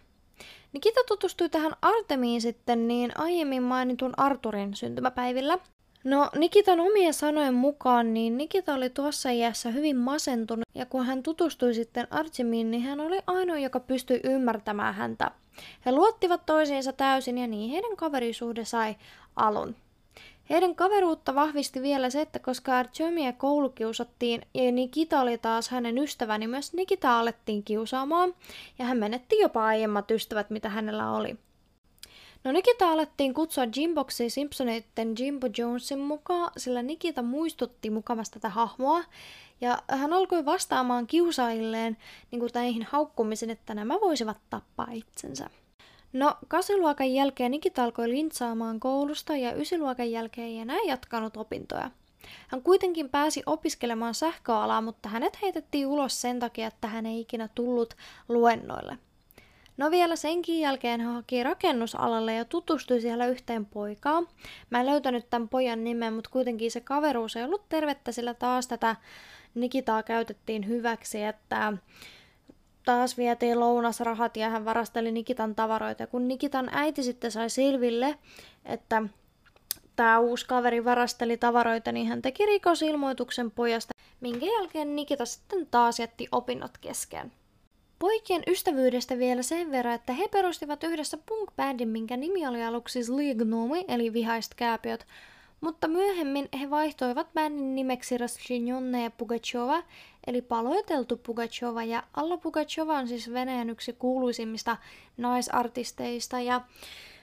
Nikita 0.74 1.00
tutustui 1.08 1.50
tähän 1.50 1.72
Artemiin 1.82 2.42
sitten 2.42 2.88
niin 2.88 3.12
aiemmin 3.20 3.64
mainitun 3.64 4.14
Arturin 4.18 4.76
syntymäpäivillä. 4.76 5.60
No 6.04 6.30
Nikitan 6.36 6.80
omien 6.80 7.14
sanojen 7.14 7.54
mukaan, 7.54 8.14
niin 8.14 8.38
Nikita 8.38 8.74
oli 8.74 8.90
tuossa 8.90 9.30
iässä 9.30 9.70
hyvin 9.70 9.98
masentunut 9.98 10.66
ja 10.76 10.86
kun 10.86 11.06
hän 11.06 11.24
tutustui 11.24 11.74
sitten 11.74 12.08
Archimiin, 12.12 12.72
niin 12.72 12.84
hän 12.84 13.00
oli 13.00 13.20
ainoa, 13.28 13.58
joka 13.58 13.80
pystyi 13.80 14.20
ymmärtämään 14.24 14.94
häntä. 14.94 15.32
He 15.86 15.92
luottivat 15.92 16.46
toisiinsa 16.46 16.94
täysin 16.94 17.38
ja 17.38 17.48
niin 17.48 17.72
heidän 17.72 17.98
kaverisuhde 17.98 18.66
sai 18.66 18.96
alun. 19.36 19.76
Heidän 20.50 20.76
kaveruutta 20.76 21.36
vahvisti 21.36 21.82
vielä 21.82 22.10
se, 22.10 22.22
että 22.22 22.40
koska 22.40 22.78
Artyomia 22.78 23.34
koulukiusattiin 23.34 24.42
ja 24.54 24.72
Nikita 24.72 25.22
oli 25.22 25.38
taas 25.38 25.70
hänen 25.70 25.98
ystäväni, 25.98 26.48
myös 26.48 26.74
Nikita 26.74 27.20
alettiin 27.20 27.64
kiusaamaan 27.64 28.36
ja 28.80 28.86
hän 28.86 28.98
menetti 28.98 29.40
jopa 29.40 29.66
aiemmat 29.66 30.12
ystävät, 30.12 30.50
mitä 30.50 30.70
hänellä 30.70 31.12
oli. 31.12 31.38
No 32.44 32.52
Nikita 32.52 32.92
alettiin 32.92 33.34
kutsua 33.34 33.64
Jimboksi 33.76 34.30
Simpsoneiden 34.30 35.16
Jimbo 35.20 35.48
Jonesin 35.58 36.00
mukaan, 36.00 36.52
sillä 36.58 36.82
Nikita 36.82 37.22
muistutti 37.22 37.90
mukavasti 37.90 38.34
tätä 38.34 38.50
hahmoa, 38.50 39.04
ja 39.62 39.84
hän 39.88 40.14
alkoi 40.14 40.46
vastaamaan 40.46 41.08
kiusaajilleen 41.08 41.98
niin 42.32 42.40
kuin 42.40 42.52
näihin 42.54 42.88
haukkumisiin, 42.92 43.50
että 43.50 43.74
nämä 43.74 43.94
voisivat 44.02 44.38
tappaa 44.50 44.88
itsensä. 44.92 45.50
No, 46.14 46.36
kasiluokan 46.48 47.14
jälkeen 47.14 47.52
Nikita 47.52 47.84
alkoi 47.84 48.10
lintsaamaan 48.10 48.80
koulusta 48.80 49.36
ja 49.36 49.56
ysiluokan 49.56 50.12
jälkeen 50.12 50.48
ei 50.48 50.60
enää 50.60 50.80
jatkanut 50.88 51.38
opintoja. 51.38 51.92
Hän 52.48 52.62
kuitenkin 52.62 53.10
pääsi 53.10 53.44
opiskelemaan 53.46 54.16
sähköalaa, 54.16 54.82
mutta 54.82 55.10
hänet 55.10 55.42
heitettiin 55.42 55.88
ulos 55.88 56.22
sen 56.22 56.40
takia, 56.40 56.68
että 56.68 56.88
hän 56.88 57.06
ei 57.06 57.20
ikinä 57.20 57.50
tullut 57.56 57.94
luennoille. 58.30 58.98
No 59.78 59.92
vielä 59.92 60.16
senkin 60.16 60.60
jälkeen 60.60 61.02
hän 61.02 61.14
haki 61.14 61.44
rakennusalalle 61.44 62.34
ja 62.34 62.46
tutustui 62.46 63.02
siellä 63.02 63.26
yhteen 63.26 63.66
poikaan. 63.66 64.28
Mä 64.70 64.80
en 64.80 64.86
löytänyt 64.86 65.30
tämän 65.30 65.50
pojan 65.50 65.84
nimen, 65.84 66.14
mutta 66.14 66.30
kuitenkin 66.30 66.72
se 66.72 66.82
kaveruus 66.82 67.36
ei 67.36 67.44
ollut 67.44 67.70
tervettä, 67.70 68.12
sillä 68.12 68.34
taas 68.34 68.68
tätä 68.68 68.96
Nikitaa 69.56 70.04
käytettiin 70.04 70.68
hyväksi, 70.68 71.24
että 71.24 71.74
taas 72.86 73.18
vietiin 73.18 73.60
lounasrahat 73.60 74.38
ja 74.38 74.50
hän 74.50 74.66
varasteli 74.66 75.12
Nikitan 75.12 75.56
tavaroita. 75.56 76.08
Kun 76.08 76.28
Nikitan 76.28 76.70
äiti 76.72 77.04
sitten 77.04 77.32
sai 77.32 77.50
selville, 77.50 78.18
että 78.66 79.04
tämä 79.96 80.20
uusi 80.20 80.48
kaveri 80.48 80.86
varasteli 80.86 81.38
tavaroita, 81.38 81.92
niin 81.92 82.08
hän 82.08 82.22
teki 82.22 82.46
rikosilmoituksen 82.46 83.52
pojasta, 83.52 83.94
minkä 84.22 84.46
jälkeen 84.46 84.96
Nikita 84.96 85.26
sitten 85.26 85.68
taas 85.72 86.00
jätti 86.00 86.28
opinnot 86.32 86.78
kesken. 86.78 87.32
Poikien 88.00 88.44
ystävyydestä 88.48 89.18
vielä 89.18 89.42
sen 89.42 89.72
verran, 89.72 89.94
että 89.94 90.14
he 90.14 90.28
perustivat 90.28 90.84
yhdessä 90.84 91.18
punk-bändin, 91.18 91.88
minkä 91.88 92.18
nimi 92.18 92.48
oli 92.48 92.64
aluksi 92.64 93.04
Zlignomi, 93.04 93.86
eli 93.88 94.14
vihaiset 94.14 94.54
kääpiöt, 94.56 95.08
mutta 95.62 95.88
myöhemmin 95.88 96.50
he 96.60 96.70
vaihtoivat 96.70 97.34
bändin 97.34 97.76
nimeksi 97.76 98.18
Rashinjonne 98.18 99.04
ja 99.04 99.12
Pugachova, 99.12 99.84
eli 100.28 100.42
paloiteltu 100.42 101.18
Pugachova, 101.18 101.84
ja 101.84 102.04
Alla 102.14 102.38
Pugachova 102.38 102.98
on 102.98 103.08
siis 103.08 103.34
Venäjän 103.34 103.70
yksi 103.70 103.94
kuuluisimmista 103.94 104.78
naisartisteista, 105.18 106.40
ja 106.40 106.62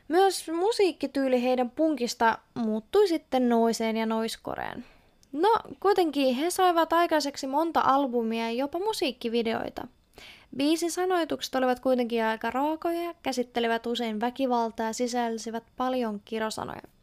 myös 0.09 0.51
musiikkityyli 0.51 1.43
heidän 1.43 1.71
punkista 1.71 2.39
muuttui 2.55 3.09
sitten 3.09 3.49
noiseen 3.49 3.97
ja 3.97 4.07
noiskoreen. 4.07 4.85
No, 5.33 5.51
kuitenkin 5.81 6.35
he 6.35 6.51
saivat 6.51 6.93
aikaiseksi 6.93 7.47
monta 7.47 7.81
albumia 7.81 8.45
ja 8.45 8.51
jopa 8.51 8.79
musiikkivideoita. 8.79 9.87
Biisin 10.57 10.91
sanoitukset 10.91 11.55
olivat 11.55 11.81
kuitenkin 11.81 12.25
aika 12.25 12.51
raakoja, 12.51 13.15
käsittelivät 13.23 13.87
usein 13.87 14.21
väkivaltaa 14.21 14.87
ja 14.87 14.93
sisälsivät 14.93 15.65
paljon 15.77 16.21
kirosanoja. 16.25 16.96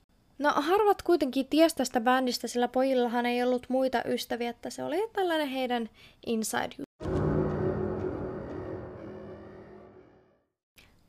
No 0.43 0.53
harvat 0.55 1.01
kuitenkin 1.01 1.47
ties 1.47 1.73
tästä 1.73 2.01
bändistä, 2.01 2.47
sillä 2.47 2.67
pojillahan 2.67 3.25
ei 3.25 3.43
ollut 3.43 3.65
muita 3.69 4.03
ystäviä, 4.05 4.49
että 4.49 4.69
se 4.69 4.83
oli 4.83 5.09
tällainen 5.13 5.47
heidän 5.47 5.89
inside 6.25 6.75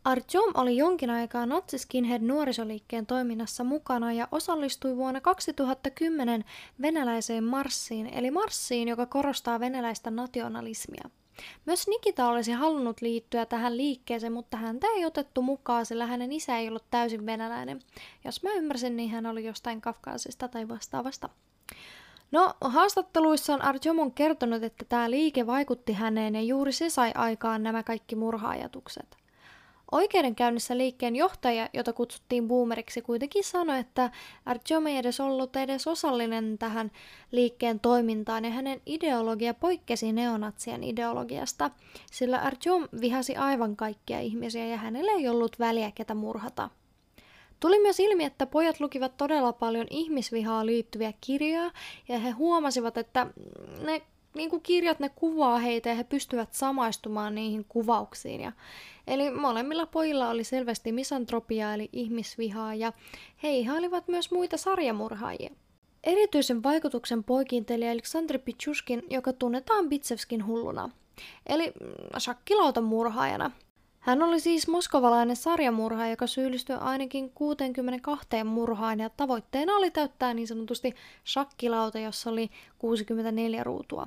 Artyom 0.05 0.53
oli 0.55 0.77
jonkin 0.77 1.11
aikaa 1.11 1.47
natsiskinhead 1.47 2.23
nuorisoliikkeen 2.23 3.07
toiminnassa 3.07 3.65
mukana 3.65 4.13
ja 4.13 4.29
osallistui 4.33 4.97
vuonna 4.97 5.21
2010 5.21 6.45
venäläiseen 6.83 7.45
marssiin, 7.45 8.07
eli 8.07 8.31
marssiin, 8.31 8.89
joka 8.89 9.07
korostaa 9.07 9.61
venäläistä 9.61 10.11
nationalismia. 10.11 11.11
Myös 11.67 11.89
Nikita 11.89 12.29
olisi 12.29 12.53
halunnut 12.53 13.01
liittyä 13.01 13.47
tähän 13.47 13.77
liikkeeseen, 13.77 14.33
mutta 14.33 14.57
häntä 14.57 14.87
ei 14.97 15.05
otettu 15.05 15.43
mukaan, 15.43 15.87
sillä 15.87 16.07
hänen 16.07 16.33
isä 16.33 16.59
ei 16.59 16.69
ollut 16.69 16.85
täysin 16.91 17.27
venäläinen. 17.27 17.81
Jos 18.25 18.43
mä 18.43 18.51
ymmärsin, 18.53 18.97
niin 18.97 19.11
hän 19.11 19.27
oli 19.27 19.45
jostain 19.45 19.81
kafkaasista 19.81 20.49
tai 20.49 20.69
vastaavasta. 20.69 21.29
No, 22.33 22.55
haastatteluissaan 22.61 23.63
Artyom 23.63 23.99
on 23.99 24.13
kertonut, 24.13 24.63
että 24.63 24.85
tämä 24.89 25.11
liike 25.11 25.47
vaikutti 25.47 25.93
häneen 25.93 26.35
ja 26.35 26.43
juuri 26.43 26.73
se 26.73 26.91
sai 26.91 27.13
aikaan 27.15 27.63
nämä 27.63 27.83
kaikki 27.83 28.17
murhaajatukset. 28.17 29.24
Oikeudenkäynnissä 29.95 30.79
liikkeen 30.79 31.17
johtaja, 31.17 31.69
jota 31.73 31.93
kutsuttiin 31.93 32.49
boomeriksi, 32.49 33.03
kuitenkin 33.03 33.45
sanoi, 33.45 33.79
että 33.79 34.11
Artyom 34.47 34.87
ei 34.87 34.97
edes 34.97 35.21
ollut 35.21 35.57
edes 35.57 35.87
osallinen 35.87 36.59
tähän 36.59 36.91
liikkeen 37.33 37.81
toimintaan 37.81 38.45
ja 38.45 38.51
hänen 38.51 38.81
ideologia 38.87 39.55
poikkesi 39.55 40.13
neonatsien 40.13 40.85
ideologiasta, 40.85 41.71
sillä 42.13 42.39
Artyom 42.39 42.89
vihasi 43.01 43.37
aivan 43.37 43.77
kaikkia 43.77 44.21
ihmisiä 44.21 44.67
ja 44.67 44.77
hänellä 44.77 45.13
ei 45.13 45.29
ollut 45.29 45.59
väliä 45.59 45.91
ketä 45.95 46.15
murhata. 46.15 46.71
Tuli 47.61 47.79
myös 47.79 48.01
ilmi, 48.01 48.25
että 48.25 48.47
pojat 48.47 48.81
lukivat 48.81 49.17
todella 49.17 49.53
paljon 49.53 49.87
ihmisvihaa 49.91 50.67
liittyviä 50.67 51.13
kirjoja 51.21 51.71
ja 52.09 52.19
he 52.19 52.31
huomasivat, 52.31 52.99
että 52.99 53.27
ne 53.85 54.03
niin 54.35 54.51
kuin 54.51 54.63
kirjat 54.63 55.01
ne 55.01 55.09
kuvaa 55.09 55.59
heitä 55.59 55.89
ja 55.89 55.95
he 55.95 56.05
pystyvät 56.05 56.53
samaistumaan 56.53 57.35
niihin 57.35 57.65
kuvauksiin. 57.69 58.41
Ja, 58.41 58.53
eli 59.07 59.31
molemmilla 59.31 59.87
pojilla 59.87 60.31
oli 60.31 60.45
selvästi 60.45 60.93
misantropia 60.93 61.75
eli 61.75 61.89
ihmisvihaa 61.93 62.75
ja 62.75 62.93
he 63.43 63.51
ihailivat 63.51 64.09
myös 64.09 64.31
muita 64.31 64.57
sarjamurhaajia. 64.57 65.51
Erityisen 66.05 66.63
vaikutuksen 66.63 67.25
poikiinteli 67.25 67.89
Aleksandri 67.89 68.39
Pichuskin, 68.39 69.03
joka 69.11 69.33
tunnetaan 69.33 69.89
Bitsevskin 69.89 70.47
hulluna, 70.47 70.91
eli 71.47 71.73
shakkilautan 72.19 72.85
murhaajana. 72.85 73.51
Hän 74.05 74.23
oli 74.23 74.41
siis 74.41 74.69
moskovalainen 74.69 75.37
sarjamurhaaja, 75.37 76.11
joka 76.11 76.27
syyllistyi 76.27 76.77
ainakin 76.81 77.31
62 77.31 78.45
murhaan 78.45 79.01
ja 79.01 79.11
tavoitteena 79.11 79.77
oli 79.77 79.91
täyttää 79.91 80.35
niin 80.35 80.49
sanotusti 80.49 80.95
shakkilauta, 81.27 81.99
jossa 81.99 82.31
oli 82.31 82.51
64 82.79 83.65
ruutua. 83.65 84.07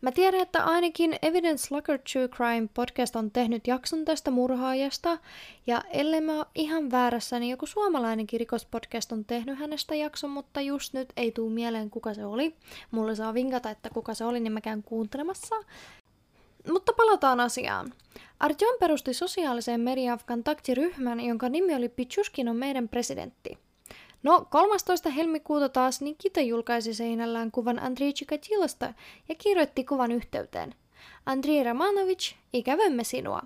Mä 0.00 0.12
tiedän, 0.12 0.40
että 0.40 0.64
ainakin 0.64 1.16
Evidence 1.22 1.74
Locker 1.74 1.98
True 2.12 2.28
Crime 2.28 2.68
podcast 2.74 3.16
on 3.16 3.30
tehnyt 3.30 3.66
jakson 3.66 4.04
tästä 4.04 4.30
murhaajasta, 4.30 5.18
ja 5.66 5.82
ellei 5.90 6.20
mä 6.20 6.36
ole 6.36 6.46
ihan 6.54 6.90
väärässä, 6.90 7.38
niin 7.38 7.50
joku 7.50 7.66
suomalainenkin 7.66 8.40
rikospodcast 8.40 9.12
on 9.12 9.24
tehnyt 9.24 9.58
hänestä 9.58 9.94
jakson, 9.94 10.30
mutta 10.30 10.60
just 10.60 10.94
nyt 10.94 11.12
ei 11.16 11.32
tuu 11.32 11.50
mieleen 11.50 11.90
kuka 11.90 12.14
se 12.14 12.24
oli. 12.24 12.54
Mulle 12.90 13.14
saa 13.14 13.34
vinkata, 13.34 13.70
että 13.70 13.90
kuka 13.90 14.14
se 14.14 14.24
oli, 14.24 14.40
niin 14.40 14.52
mä 14.52 14.60
käyn 14.60 14.82
kuuntelemassa. 14.82 15.56
Mutta 16.72 16.92
palataan 16.92 17.40
asiaan. 17.40 17.92
Artyom 18.40 18.74
perusti 18.80 19.14
sosiaaliseen 19.14 19.80
median 19.80 20.18
kontaktiryhmän, 20.26 21.20
jonka 21.20 21.48
nimi 21.48 21.74
oli 21.74 21.88
Pichuskin 21.88 22.48
on 22.48 22.56
meidän 22.56 22.88
presidentti. 22.88 23.58
No, 24.22 24.46
13. 24.50 25.10
helmikuuta 25.10 25.68
taas 25.68 26.00
Nikita 26.00 26.40
julkaisi 26.40 26.94
seinällään 26.94 27.50
kuvan 27.50 27.78
Andrei 27.78 28.12
Chikatilasta 28.12 28.94
ja 29.28 29.34
kirjoitti 29.34 29.84
kuvan 29.84 30.12
yhteyteen. 30.12 30.74
Andrei 31.26 31.64
Ramanovic, 31.64 32.34
ikävämme 32.52 33.04
sinua. 33.04 33.42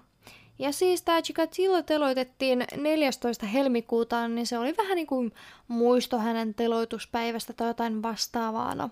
Ja 0.58 0.72
siis 0.72 1.02
tämä 1.02 1.22
Chikatilo 1.22 1.82
teloitettiin 1.82 2.64
14. 2.76 3.46
helmikuuta, 3.46 4.28
niin 4.28 4.46
se 4.46 4.58
oli 4.58 4.74
vähän 4.76 4.96
niin 4.96 5.06
kuin 5.06 5.32
muisto 5.68 6.18
hänen 6.18 6.54
teloituspäivästä 6.54 7.52
tai 7.52 7.68
jotain 7.68 8.02
vastaavaa. 8.02 8.74
No, 8.74 8.90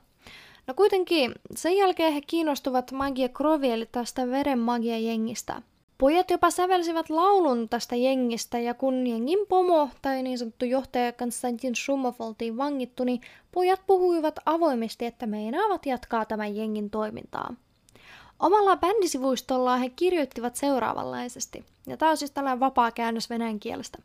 no 0.66 0.74
kuitenkin, 0.74 1.34
sen 1.56 1.76
jälkeen 1.76 2.12
he 2.12 2.20
kiinnostuvat 2.20 2.92
Magia 2.92 3.28
Krovi, 3.28 3.70
eli 3.70 3.86
tästä 3.86 4.30
veren 4.30 4.58
magia 4.58 4.98
jengistä. 4.98 5.62
Pojat 6.02 6.30
jopa 6.30 6.50
sävelsivät 6.50 7.10
laulun 7.10 7.68
tästä 7.68 7.96
jengistä 7.96 8.58
ja 8.58 8.74
kun 8.74 9.06
jengin 9.06 9.38
pomo 9.48 9.88
tai 10.02 10.22
niin 10.22 10.38
sanottu 10.38 10.64
johtaja 10.64 11.12
Konstantin 11.12 11.76
Shumov 11.76 12.14
oltiin 12.18 12.56
vangittu, 12.56 13.04
niin 13.04 13.20
pojat 13.52 13.80
puhuivat 13.86 14.38
avoimesti, 14.46 15.06
että 15.06 15.26
meinaavat 15.26 15.86
jatkaa 15.86 16.24
tämän 16.24 16.56
jengin 16.56 16.90
toimintaa. 16.90 17.54
Omalla 18.40 18.76
bändisivuistollaan 18.76 19.80
he 19.80 19.88
kirjoittivat 19.88 20.56
seuraavanlaisesti, 20.56 21.64
ja 21.86 21.96
tämä 21.96 22.10
on 22.10 22.16
siis 22.16 22.30
tällainen 22.30 22.60
vapaa 22.60 22.90
käännös 22.90 23.30
venäjän 23.30 23.60
kielestä. 23.60 23.98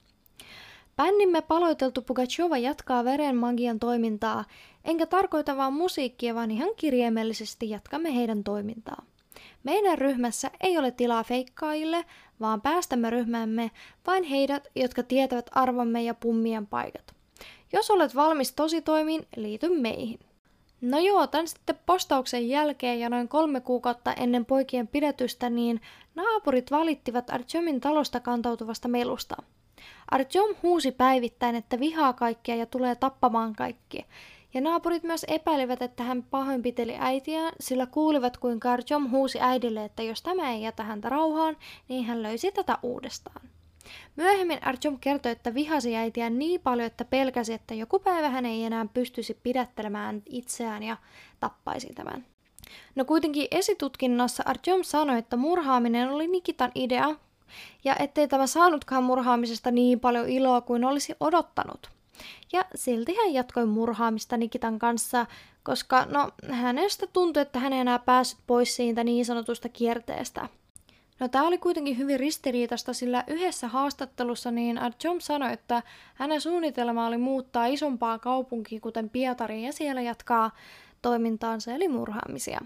Bändimme 0.95 1.41
paloiteltu 1.41 2.01
Pugachova 2.01 2.57
jatkaa 2.57 3.03
veren 3.03 3.35
magian 3.35 3.79
toimintaa, 3.79 4.45
enkä 4.85 5.05
tarkoita 5.05 5.57
vaan 5.57 5.73
musiikkia, 5.73 6.35
vaan 6.35 6.51
ihan 6.51 6.69
kirjaimellisesti 6.75 7.69
jatkamme 7.69 8.15
heidän 8.15 8.43
toimintaa. 8.43 9.03
Meidän 9.63 9.97
ryhmässä 9.97 10.51
ei 10.61 10.77
ole 10.77 10.91
tilaa 10.91 11.23
feikkaajille, 11.23 12.05
vaan 12.39 12.61
päästämme 12.61 13.09
ryhmämme 13.09 13.71
vain 14.07 14.23
heidät, 14.23 14.67
jotka 14.75 15.03
tietävät 15.03 15.49
arvomme 15.51 16.03
ja 16.03 16.13
pummien 16.13 16.67
paikat. 16.67 17.15
Jos 17.73 17.91
olet 17.91 18.15
valmis 18.15 18.51
tositoimiin, 18.53 19.27
liity 19.35 19.69
meihin. 19.69 20.19
No 20.81 20.99
joo, 20.99 21.27
tämän 21.27 21.47
sitten 21.47 21.79
postauksen 21.85 22.49
jälkeen 22.49 22.99
ja 22.99 23.09
noin 23.09 23.27
kolme 23.27 23.61
kuukautta 23.61 24.13
ennen 24.13 24.45
poikien 24.45 24.87
pidätystä, 24.87 25.49
niin 25.49 25.81
naapurit 26.15 26.71
valittivat 26.71 27.29
Artyomin 27.29 27.81
talosta 27.81 28.19
kantautuvasta 28.19 28.87
melusta. 28.87 29.35
Artyom 30.11 30.55
huusi 30.63 30.91
päivittäin, 30.91 31.55
että 31.55 31.79
vihaa 31.79 32.13
kaikkia 32.13 32.55
ja 32.55 32.65
tulee 32.65 32.95
tappamaan 32.95 33.55
kaikki. 33.55 34.05
Ja 34.53 34.61
naapurit 34.61 35.03
myös 35.03 35.25
epäilivät, 35.27 35.81
että 35.81 36.03
hän 36.03 36.23
pahoinpiteli 36.23 36.95
äitiään, 36.99 37.53
sillä 37.59 37.85
kuulivat 37.85 38.37
kuinka 38.37 38.71
Artyom 38.71 39.09
huusi 39.09 39.39
äidille, 39.41 39.85
että 39.85 40.03
jos 40.03 40.21
tämä 40.21 40.51
ei 40.51 40.61
jätä 40.61 40.83
häntä 40.83 41.09
rauhaan, 41.09 41.57
niin 41.87 42.05
hän 42.05 42.23
löysi 42.23 42.51
tätä 42.51 42.77
uudestaan. 42.83 43.49
Myöhemmin 44.15 44.63
Artyom 44.63 44.97
kertoi, 44.99 45.31
että 45.31 45.53
vihasi 45.53 45.95
äitiään 45.95 46.39
niin 46.39 46.61
paljon, 46.61 46.87
että 46.87 47.05
pelkäsi, 47.05 47.53
että 47.53 47.73
joku 47.73 47.99
päivä 47.99 48.29
hän 48.29 48.45
ei 48.45 48.63
enää 48.63 48.85
pystyisi 48.93 49.39
pidättelemään 49.43 50.21
itseään 50.25 50.83
ja 50.83 50.97
tappaisi 51.39 51.93
tämän. 51.95 52.25
No 52.95 53.05
kuitenkin 53.05 53.47
esitutkinnassa 53.51 54.43
Artyom 54.45 54.83
sanoi, 54.83 55.17
että 55.17 55.37
murhaaminen 55.37 56.09
oli 56.09 56.27
Nikitan 56.27 56.71
idea, 56.75 57.15
ja 57.83 57.95
ettei 57.99 58.27
tämä 58.27 58.47
saanutkaan 58.47 59.03
murhaamisesta 59.03 59.71
niin 59.71 59.99
paljon 59.99 60.29
iloa 60.29 60.61
kuin 60.61 60.85
olisi 60.85 61.15
odottanut. 61.19 61.96
Ja 62.53 62.65
silti 62.75 63.15
hän 63.15 63.33
jatkoi 63.33 63.65
murhaamista 63.65 64.37
Nikitan 64.37 64.79
kanssa, 64.79 65.25
koska 65.63 66.05
no, 66.05 66.31
hänestä 66.51 67.07
tuntui, 67.07 67.41
että 67.41 67.59
hän 67.59 67.73
ei 67.73 67.79
enää 67.79 67.99
päässyt 67.99 68.39
pois 68.47 68.75
siitä 68.75 69.03
niin 69.03 69.25
sanotusta 69.25 69.69
kierteestä. 69.69 70.49
No 71.19 71.27
tämä 71.27 71.47
oli 71.47 71.57
kuitenkin 71.57 71.97
hyvin 71.97 72.19
ristiriitasta, 72.19 72.93
sillä 72.93 73.23
yhdessä 73.27 73.67
haastattelussa 73.67 74.51
niin 74.51 74.77
Artyom 74.77 75.19
sanoi, 75.19 75.53
että 75.53 75.83
hänen 76.13 76.41
suunnitelma 76.41 77.07
oli 77.07 77.17
muuttaa 77.17 77.65
isompaa 77.65 78.19
kaupunkiin, 78.19 78.81
kuten 78.81 79.09
Pietariin, 79.09 79.63
ja 79.63 79.73
siellä 79.73 80.01
jatkaa 80.01 80.51
toimintaansa 81.01 81.73
eli 81.73 81.87
murhaamisia. 81.87 82.61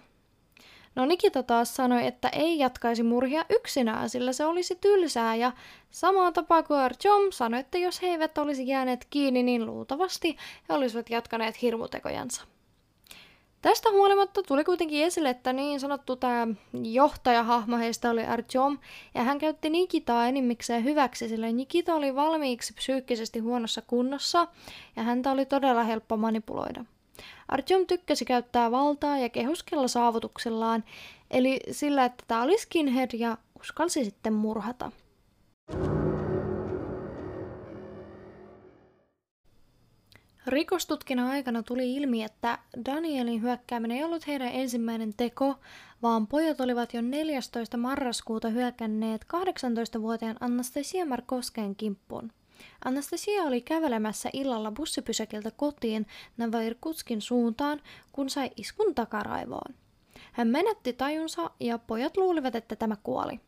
No 0.95 1.06
Nikita 1.06 1.43
taas 1.43 1.75
sanoi, 1.75 2.08
että 2.08 2.30
ei 2.30 2.60
jatkaisi 2.60 3.04
murhia 3.04 3.45
yksinään, 3.49 4.10
sillä 4.10 4.34
se 4.34 4.45
olisi 4.45 4.75
tylsää, 4.75 5.36
ja 5.36 5.51
samaan 5.91 6.34
tapaa 6.34 6.63
kuin 6.63 6.80
Artyom 6.80 7.32
sanoi, 7.32 7.60
että 7.60 7.77
jos 7.77 8.01
he 8.01 8.08
eivät 8.08 8.38
olisi 8.38 8.67
jääneet 8.67 9.08
kiinni, 9.10 9.43
niin 9.43 9.65
luultavasti 9.65 10.38
he 10.69 10.73
olisivat 10.73 11.10
jatkaneet 11.10 11.62
hirmutekojansa. 11.62 12.41
Tästä 13.62 13.91
huolimatta 13.91 14.43
tuli 14.43 14.63
kuitenkin 14.63 15.04
esille, 15.04 15.30
että 15.30 15.54
niin 15.54 15.80
sanottu 15.80 16.15
tämä 16.15 16.47
johtajahahmo 16.84 17.77
heistä 17.77 18.10
oli 18.10 18.25
Artyom, 18.25 18.77
ja 19.15 19.23
hän 19.23 19.39
käytti 19.39 19.69
Nikitaa 19.69 20.27
enimmikseen 20.27 20.84
hyväksi, 20.84 21.30
sillä 21.30 21.47
Nikita 21.47 21.95
oli 21.95 22.15
valmiiksi 22.15 22.73
psyykkisesti 22.73 23.39
huonossa 23.39 23.82
kunnossa, 23.82 24.47
ja 24.95 25.04
häntä 25.04 25.32
oli 25.32 25.45
todella 25.45 25.84
helppo 25.84 26.17
manipuloida. 26.17 26.86
Artyom 27.47 27.88
tykkäsi 27.88 28.25
käyttää 28.25 28.71
valtaa 28.71 29.17
ja 29.17 29.29
kehuskella 29.29 29.88
saavutuksellaan, 29.88 30.84
eli 31.31 31.60
sillä, 31.71 32.05
että 32.05 32.23
tämä 32.27 32.43
oli 32.43 32.57
skinhead 32.57 33.10
ja 33.13 33.38
uskalsi 33.60 34.05
sitten 34.05 34.34
murhata. 34.34 34.91
Rikostutkinnan 40.47 41.27
aikana 41.27 41.63
tuli 41.63 41.95
ilmi, 41.95 42.23
että 42.23 42.57
Danielin 42.86 43.41
hyökkääminen 43.41 43.97
ei 43.97 44.03
ollut 44.03 44.27
heidän 44.27 44.47
ensimmäinen 44.53 45.13
teko, 45.17 45.55
vaan 46.01 46.27
pojat 46.27 46.62
olivat 46.62 46.93
jo 46.93 47.01
14. 47.01 47.77
marraskuuta 47.77 48.49
hyökänneet 48.49 49.25
18-vuotiaan 49.95 50.38
Anastasia 50.39 51.05
Markosken 51.05 51.75
kimppuun. 51.75 52.31
Anastasia 52.86 53.43
oli 53.43 53.62
kävelemässä 53.62 54.30
illalla 54.34 54.71
bussipysäkiltä 54.71 55.52
kotiin 55.52 56.08
Navairkutskin 56.38 57.21
suuntaan, 57.21 57.82
kun 58.12 58.30
sai 58.30 58.52
iskun 58.56 58.95
takaraivoon. 58.95 59.76
Hän 60.32 60.47
menetti 60.47 60.93
tajunsa 60.93 61.52
ja 61.60 61.78
pojat 61.78 62.17
luulivat, 62.17 62.56
että 62.56 62.76
tämä 62.76 62.95
kuoli. 63.04 63.39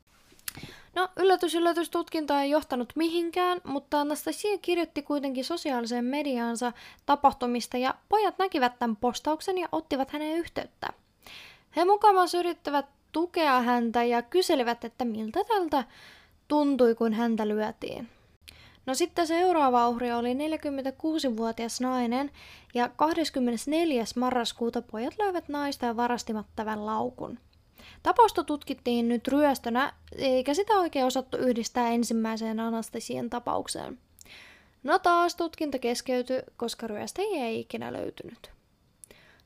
No, 0.96 1.10
yllätys, 1.16 1.56
yllätys, 1.56 1.90
tutkinta 1.90 2.42
ei 2.42 2.50
johtanut 2.50 2.94
mihinkään, 2.96 3.62
mutta 3.64 4.02
Anastasia 4.02 4.58
kirjoitti 4.58 5.02
kuitenkin 5.02 5.46
sosiaaliseen 5.46 6.06
mediaansa 6.06 6.72
tapahtumista 7.06 7.78
ja 7.78 7.96
pojat 8.10 8.38
näkivät 8.38 8.80
tämän 8.80 8.96
postauksen 8.96 9.58
ja 9.58 9.70
ottivat 9.72 10.12
häneen 10.12 10.38
yhteyttä. 10.38 10.88
He 11.76 11.86
mukavasti 11.86 12.38
yrittävät 12.38 12.86
tukea 13.12 13.62
häntä 13.62 14.04
ja 14.04 14.22
kyselivät, 14.22 14.84
että 14.84 15.06
miltä 15.06 15.44
tältä 15.44 15.84
tuntui, 16.48 16.96
kun 16.96 17.14
häntä 17.14 17.48
lyötiin. 17.48 18.10
No 18.86 18.94
sitten 18.94 19.28
seuraava 19.28 19.90
uhri 19.90 20.12
oli 20.12 20.34
46-vuotias 20.34 21.82
nainen 21.82 22.32
ja 22.74 22.90
24. 22.90 24.04
marraskuuta 24.16 24.82
pojat 24.82 25.14
löivät 25.20 25.50
naista 25.50 25.86
ja 25.86 25.98
varastivat 25.98 26.46
tämän 26.56 26.86
laukun. 26.86 27.40
Tapausta 28.04 28.44
tutkittiin 28.44 29.08
nyt 29.08 29.28
ryöstönä, 29.28 29.94
eikä 30.18 30.54
sitä 30.54 30.74
oikein 30.74 31.06
osattu 31.06 31.38
yhdistää 31.38 31.90
ensimmäiseen 31.90 32.60
Anastasien 32.60 33.30
tapaukseen. 33.30 34.00
No 34.84 35.00
taas 35.00 35.36
tutkinta 35.36 35.80
keskeytyi, 35.80 36.42
koska 36.58 36.88
ryöstäjiä 36.88 37.46
ei 37.46 37.60
ikinä 37.60 37.94
löytynyt. 37.94 38.52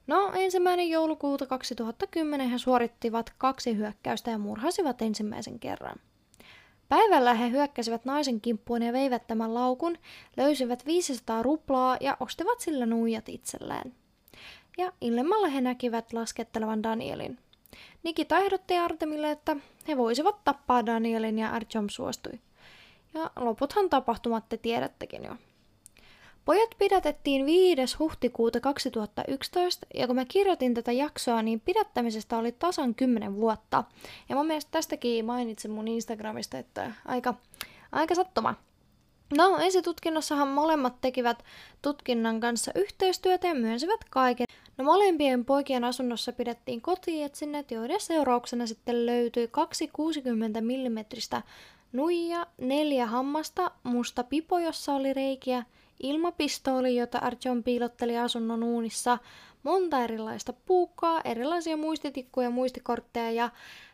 No, 0.08 0.32
ensimmäinen 0.36 0.90
joulukuuta 0.90 1.46
2010 1.46 2.50
he 2.50 2.58
suorittivat 2.58 3.34
kaksi 3.38 3.78
hyökkäystä 3.78 4.32
ja 4.32 4.38
murhasivat 4.38 5.02
ensimmäisen 5.02 5.60
kerran. 5.60 6.00
Päivällä 6.90 7.34
he 7.34 7.50
hyökkäsivät 7.50 8.06
naisen 8.06 8.42
kimppuun 8.42 8.82
ja 8.82 8.94
veivät 8.94 9.28
tämän 9.28 9.54
laukun, 9.54 9.98
löysivät 10.38 10.86
500 10.86 11.44
ruplaa 11.44 11.98
ja 12.02 12.18
ostivat 12.20 12.60
sillä 12.60 12.86
nuijat 12.86 13.30
itselleen. 13.30 13.94
Ja 14.78 14.94
illemmalla 15.02 15.48
he 15.48 15.62
näkivät 15.62 16.14
laskettelevan 16.14 16.84
Danielin. 16.84 17.40
Nikita 18.04 18.38
ehdotti 18.38 18.78
Artemille, 18.78 19.32
että 19.32 19.56
he 19.88 19.98
voisivat 19.98 20.44
tappaa 20.44 20.86
Danielin 20.86 21.40
ja 21.40 21.50
Artyom 21.50 21.90
suostui. 21.90 22.40
Ja 23.14 23.32
loputhan 23.36 23.90
tapahtumat 23.90 24.50
te 24.50 24.58
tiedättekin 24.58 25.24
jo. 25.24 25.36
Pojat 26.48 26.70
pidätettiin 26.78 27.46
5. 27.46 27.98
huhtikuuta 28.00 28.60
2011, 28.60 29.88
ja 29.94 30.08
kun 30.08 30.16
mä 30.16 30.26
kirjoitin 30.26 30.74
tätä 30.74 30.92
jaksoa, 30.92 31.42
niin 31.42 31.60
pidättämisestä 31.60 32.38
oli 32.38 32.52
tasan 32.52 32.96
10 32.96 33.36
vuotta. 33.36 33.84
Ja 34.30 34.36
mun 34.36 34.48
mielestä 34.48 34.72
tästäkin 34.72 35.26
mainitsin 35.26 35.72
mun 35.72 35.88
Instagramista, 35.88 36.58
että 36.58 36.92
aika, 37.06 37.34
aika 37.92 38.16
sattuma. 38.16 38.56
No, 39.38 39.58
esitutkinnossahan 39.58 40.48
molemmat 40.48 41.02
tekivät 41.02 41.44
tutkinnan 41.82 42.40
kanssa 42.40 42.72
yhteistyötä 42.76 43.48
ja 43.48 43.56
myönsivät 43.56 44.04
kaiken. 44.10 44.48
No 44.78 44.84
molempien 44.84 45.46
poikien 45.46 45.84
asunnossa 45.84 46.34
pidettiin 46.34 46.82
kotietsinnät, 46.82 47.72
joiden 47.72 48.02
seurauksena 48.02 48.68
sitten 48.68 49.06
löytyi 49.06 49.48
kaksi 49.52 49.88
60 49.88 50.62
mm 50.62 50.98
nuija, 51.94 52.48
neljä 52.58 53.06
hammasta, 53.06 53.72
musta 53.84 54.24
pipo, 54.24 54.60
jossa 54.60 54.94
oli 54.94 55.14
reikiä, 55.14 55.64
ilmapistooli, 56.00 56.96
jota 56.96 57.18
Artyom 57.18 57.64
piilotteli 57.64 58.18
asunnon 58.18 58.64
uunissa, 58.64 59.18
monta 59.64 60.04
erilaista 60.04 60.54
puukkoa, 60.54 61.22
erilaisia 61.24 61.78
muistitikkuja, 61.78 62.50
muistikortteja 62.50 63.32
ja 63.32 63.50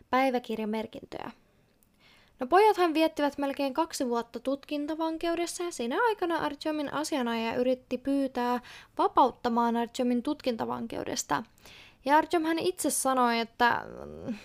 päiväkirjamerkintöjä. 0.09 1.31
No 2.39 2.47
pojathan 2.47 2.93
viettivät 2.93 3.37
melkein 3.37 3.73
kaksi 3.73 4.09
vuotta 4.09 4.39
tutkintavankeudessa 4.39 5.63
ja 5.63 5.71
siinä 5.71 6.03
aikana 6.07 6.35
Artyomin 6.35 6.93
asianajaja 6.93 7.55
yritti 7.55 7.97
pyytää 7.97 8.59
vapauttamaan 8.97 9.77
Artyomin 9.77 10.23
tutkintavankeudesta. 10.23 11.43
Ja 12.05 12.17
Artyom 12.17 12.43
hän 12.43 12.59
itse 12.59 12.89
sanoi, 12.89 13.39
että 13.39 13.85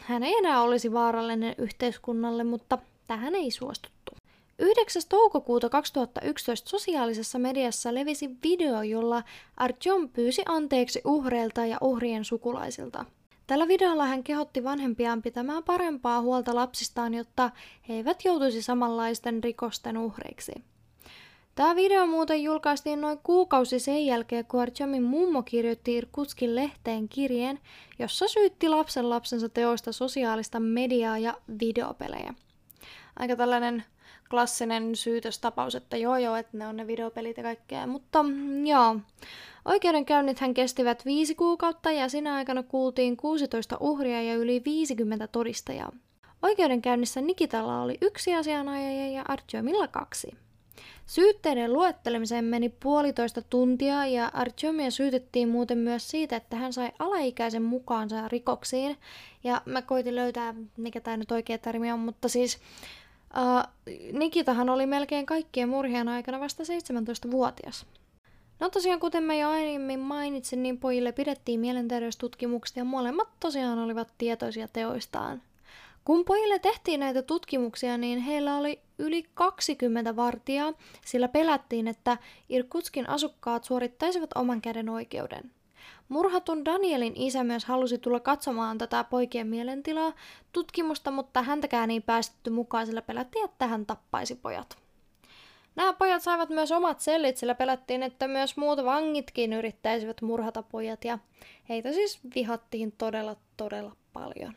hän 0.00 0.22
ei 0.22 0.34
enää 0.34 0.62
olisi 0.62 0.92
vaarallinen 0.92 1.54
yhteiskunnalle, 1.58 2.44
mutta 2.44 2.78
tähän 3.06 3.34
ei 3.34 3.50
suostuttu. 3.50 4.12
9. 4.58 5.02
toukokuuta 5.08 5.68
2011 5.68 6.70
sosiaalisessa 6.70 7.38
mediassa 7.38 7.94
levisi 7.94 8.30
video, 8.42 8.82
jolla 8.82 9.22
Artyom 9.56 10.08
pyysi 10.08 10.42
anteeksi 10.46 11.00
uhreilta 11.04 11.66
ja 11.66 11.78
uhrien 11.80 12.24
sukulaisilta. 12.24 13.04
Tällä 13.46 13.68
videolla 13.68 14.06
hän 14.06 14.24
kehotti 14.24 14.64
vanhempiaan 14.64 15.22
pitämään 15.22 15.64
parempaa 15.64 16.20
huolta 16.20 16.54
lapsistaan, 16.54 17.14
jotta 17.14 17.50
he 17.88 17.94
eivät 17.94 18.24
joutuisi 18.24 18.62
samanlaisten 18.62 19.44
rikosten 19.44 19.98
uhreiksi. 19.98 20.52
Tämä 21.54 21.76
video 21.76 22.06
muuten 22.06 22.42
julkaistiin 22.42 23.00
noin 23.00 23.18
kuukausi 23.22 23.78
sen 23.78 24.06
jälkeen, 24.06 24.44
kun 24.44 24.60
Artyomin 24.60 25.02
mummo 25.02 25.42
kirjoitti 25.42 25.94
Irkutskin 25.94 26.54
lehteen 26.54 27.08
kirjeen, 27.08 27.60
jossa 27.98 28.28
syytti 28.28 28.68
lapsen 28.68 29.10
lapsensa 29.10 29.48
teoista 29.48 29.92
sosiaalista 29.92 30.60
mediaa 30.60 31.18
ja 31.18 31.34
videopelejä. 31.60 32.34
Aika 33.16 33.36
tällainen 33.36 33.84
klassinen 34.30 34.96
syytöstapaus, 34.96 35.74
että 35.74 35.96
joo 35.96 36.16
joo, 36.16 36.36
että 36.36 36.58
ne 36.58 36.66
on 36.66 36.76
ne 36.76 36.86
videopelit 36.86 37.36
ja 37.36 37.42
kaikkea. 37.42 37.86
Mutta 37.86 38.22
mm, 38.22 38.66
joo, 38.66 38.96
oikeudenkäynnit 39.64 40.38
hän 40.38 40.54
kestivät 40.54 41.04
viisi 41.04 41.34
kuukautta 41.34 41.90
ja 41.90 42.08
siinä 42.08 42.34
aikana 42.34 42.62
kuultiin 42.62 43.16
16 43.16 43.76
uhria 43.80 44.22
ja 44.22 44.34
yli 44.34 44.62
50 44.64 45.28
todistajaa. 45.28 45.92
Oikeudenkäynnissä 46.42 47.20
Nikitalla 47.20 47.82
oli 47.82 47.98
yksi 48.00 48.34
asianajaja 48.34 49.10
ja 49.10 49.24
Artyomilla 49.28 49.88
kaksi. 49.88 50.36
Syytteiden 51.06 51.72
luettelemiseen 51.72 52.44
meni 52.44 52.68
puolitoista 52.68 53.42
tuntia 53.42 54.06
ja 54.06 54.30
Artyomia 54.34 54.90
syytettiin 54.90 55.48
muuten 55.48 55.78
myös 55.78 56.10
siitä, 56.10 56.36
että 56.36 56.56
hän 56.56 56.72
sai 56.72 56.92
alaikäisen 56.98 57.62
mukaansa 57.62 58.28
rikoksiin. 58.28 58.96
Ja 59.44 59.62
mä 59.64 59.82
koitin 59.82 60.16
löytää, 60.16 60.54
mikä 60.76 61.00
tämä 61.00 61.16
nyt 61.16 61.32
oikea 61.32 61.58
termi 61.58 61.92
on, 61.92 61.98
mutta 61.98 62.28
siis 62.28 62.58
uh, 63.36 63.92
Nikitahan 64.12 64.70
oli 64.70 64.86
melkein 64.86 65.26
kaikkien 65.26 65.68
murhien 65.68 66.08
aikana 66.08 66.40
vasta 66.40 66.62
17-vuotias. 66.62 67.86
No 68.60 68.68
tosiaan, 68.70 69.00
kuten 69.00 69.22
mä 69.22 69.34
jo 69.34 69.48
aiemmin 69.48 70.00
mainitsin, 70.00 70.62
niin 70.62 70.78
pojille 70.78 71.12
pidettiin 71.12 71.60
mielenterveystutkimukset 71.60 72.76
ja 72.76 72.84
molemmat 72.84 73.28
tosiaan 73.40 73.78
olivat 73.78 74.08
tietoisia 74.18 74.68
teoistaan. 74.68 75.42
Kun 76.04 76.24
pojille 76.24 76.58
tehtiin 76.58 77.00
näitä 77.00 77.22
tutkimuksia, 77.22 77.98
niin 77.98 78.18
heillä 78.18 78.56
oli 78.56 78.80
yli 78.98 79.24
20 79.34 80.16
vartijaa, 80.16 80.72
sillä 81.04 81.28
pelättiin, 81.28 81.88
että 81.88 82.18
Irkutskin 82.48 83.08
asukkaat 83.08 83.64
suorittaisivat 83.64 84.30
oman 84.34 84.60
käden 84.60 84.88
oikeuden. 84.88 85.50
Murhatun 86.08 86.64
Danielin 86.64 87.12
isä 87.16 87.44
myös 87.44 87.64
halusi 87.64 87.98
tulla 87.98 88.20
katsomaan 88.20 88.78
tätä 88.78 89.04
poikien 89.04 89.46
mielentilaa 89.46 90.12
tutkimusta, 90.52 91.10
mutta 91.10 91.42
häntäkään 91.42 91.90
ei 91.90 92.00
päästetty 92.00 92.50
mukaan, 92.50 92.86
sillä 92.86 93.02
pelättiin, 93.02 93.44
että 93.44 93.66
hän 93.66 93.86
tappaisi 93.86 94.34
pojat. 94.34 94.78
Nämä 95.76 95.92
pojat 95.92 96.22
saivat 96.22 96.48
myös 96.48 96.72
omat 96.72 97.00
sellit, 97.00 97.36
sillä 97.36 97.54
pelättiin, 97.54 98.02
että 98.02 98.28
myös 98.28 98.56
muut 98.56 98.84
vangitkin 98.84 99.52
yrittäisivät 99.52 100.22
murhata 100.22 100.62
pojat, 100.62 101.04
ja 101.04 101.18
heitä 101.68 101.92
siis 101.92 102.20
vihattiin 102.34 102.92
todella, 102.92 103.36
todella 103.56 103.96
paljon. 104.12 104.54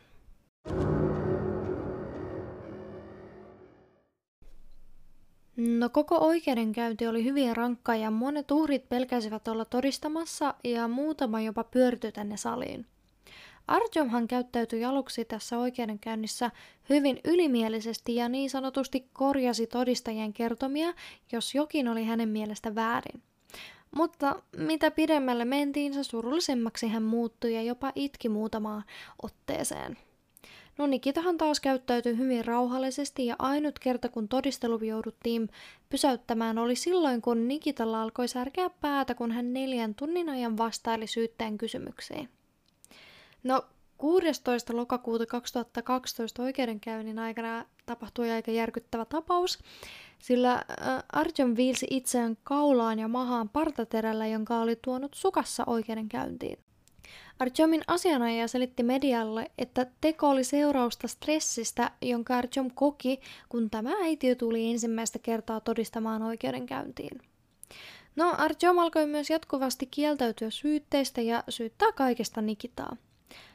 No 5.67 5.89
koko 5.89 6.17
oikeudenkäynti 6.17 7.07
oli 7.07 7.23
hyvin 7.23 7.57
rankka 7.57 7.95
ja 7.95 8.11
monet 8.11 8.51
uhrit 8.51 8.89
pelkäsivät 8.89 9.47
olla 9.47 9.65
todistamassa 9.65 10.53
ja 10.63 10.87
muutama 10.87 11.41
jopa 11.41 11.63
pyörtyi 11.63 12.11
tänne 12.11 12.37
saliin. 12.37 12.85
Arjomhan 13.67 14.27
käyttäytyi 14.27 14.85
aluksi 14.85 15.25
tässä 15.25 15.57
oikeudenkäynnissä 15.57 16.51
hyvin 16.89 17.19
ylimielisesti 17.25 18.15
ja 18.15 18.29
niin 18.29 18.49
sanotusti 18.49 19.09
korjasi 19.13 19.67
todistajien 19.67 20.33
kertomia, 20.33 20.93
jos 21.31 21.55
jokin 21.55 21.87
oli 21.87 22.05
hänen 22.05 22.29
mielestä 22.29 22.75
väärin. 22.75 23.21
Mutta 23.95 24.41
mitä 24.57 24.91
pidemmälle 24.91 25.45
mentiin, 25.45 25.93
se 25.93 26.03
surullisemmaksi 26.03 26.87
hän 26.87 27.03
muuttui 27.03 27.55
ja 27.55 27.61
jopa 27.61 27.91
itki 27.95 28.29
muutamaan 28.29 28.83
otteeseen. 29.23 29.97
No 30.77 30.87
Nikitahan 30.87 31.37
taas 31.37 31.59
käyttäytyi 31.59 32.17
hyvin 32.17 32.45
rauhallisesti 32.45 33.25
ja 33.25 33.35
ainut 33.39 33.79
kerta 33.79 34.09
kun 34.09 34.27
todistelu 34.27 34.77
jouduttiin 34.83 35.49
pysäyttämään 35.89 36.57
oli 36.57 36.75
silloin 36.75 37.21
kun 37.21 37.47
Nikitalla 37.47 38.01
alkoi 38.01 38.27
särkeä 38.27 38.69
päätä 38.69 39.15
kun 39.15 39.31
hän 39.31 39.53
neljän 39.53 39.95
tunnin 39.95 40.29
ajan 40.29 40.57
vastaili 40.57 41.07
syytteen 41.07 41.57
kysymyksiin. 41.57 42.29
No 43.43 43.65
16. 43.97 44.77
lokakuuta 44.77 45.25
2012 45.25 46.43
oikeudenkäynnin 46.43 47.19
aikana 47.19 47.65
tapahtui 47.85 48.31
aika 48.31 48.51
järkyttävä 48.51 49.05
tapaus, 49.05 49.59
sillä 50.19 50.53
äh, 50.53 50.63
Arjun 51.13 51.55
viilsi 51.55 51.87
itseään 51.89 52.37
kaulaan 52.43 52.99
ja 52.99 53.07
mahaan 53.07 53.49
partaterällä, 53.49 54.27
jonka 54.27 54.59
oli 54.59 54.79
tuonut 54.81 55.13
sukassa 55.13 55.63
oikeudenkäyntiin. 55.67 56.59
Arjomin 57.41 57.81
asianajaja 57.87 58.47
selitti 58.47 58.83
medialle, 58.83 59.51
että 59.57 59.85
teko 60.01 60.29
oli 60.29 60.43
seurausta 60.43 61.07
stressistä, 61.07 61.91
jonka 62.01 62.37
Arjom 62.37 62.71
koki, 62.75 63.19
kun 63.49 63.69
tämä 63.69 63.89
äitiö 64.03 64.35
tuli 64.35 64.71
ensimmäistä 64.71 65.19
kertaa 65.19 65.59
todistamaan 65.59 66.21
oikeudenkäyntiin. 66.21 67.21
No, 68.15 68.35
Arjom 68.37 68.79
alkoi 68.79 69.05
myös 69.05 69.29
jatkuvasti 69.29 69.85
kieltäytyä 69.85 70.49
syytteistä 70.49 71.21
ja 71.21 71.43
syyttää 71.49 71.91
kaikesta 71.91 72.41
Nikitaa. 72.41 72.97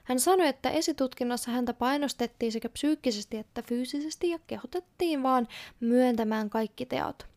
Hän 0.05 0.21
sanoi, 0.21 0.49
että 0.49 0.71
esitutkinnassa 0.71 1.51
häntä 1.51 1.75
painostettiin 1.75 2.53
sekä 2.53 2.69
psyykkisesti 2.69 3.37
että 3.37 3.63
fyysisesti 3.63 4.31
ja 4.31 4.39
kehotettiin 4.47 5.23
vaan 5.23 5.49
myöntämään 5.81 6.51
kaikki 6.51 6.87
teot. 6.87 7.36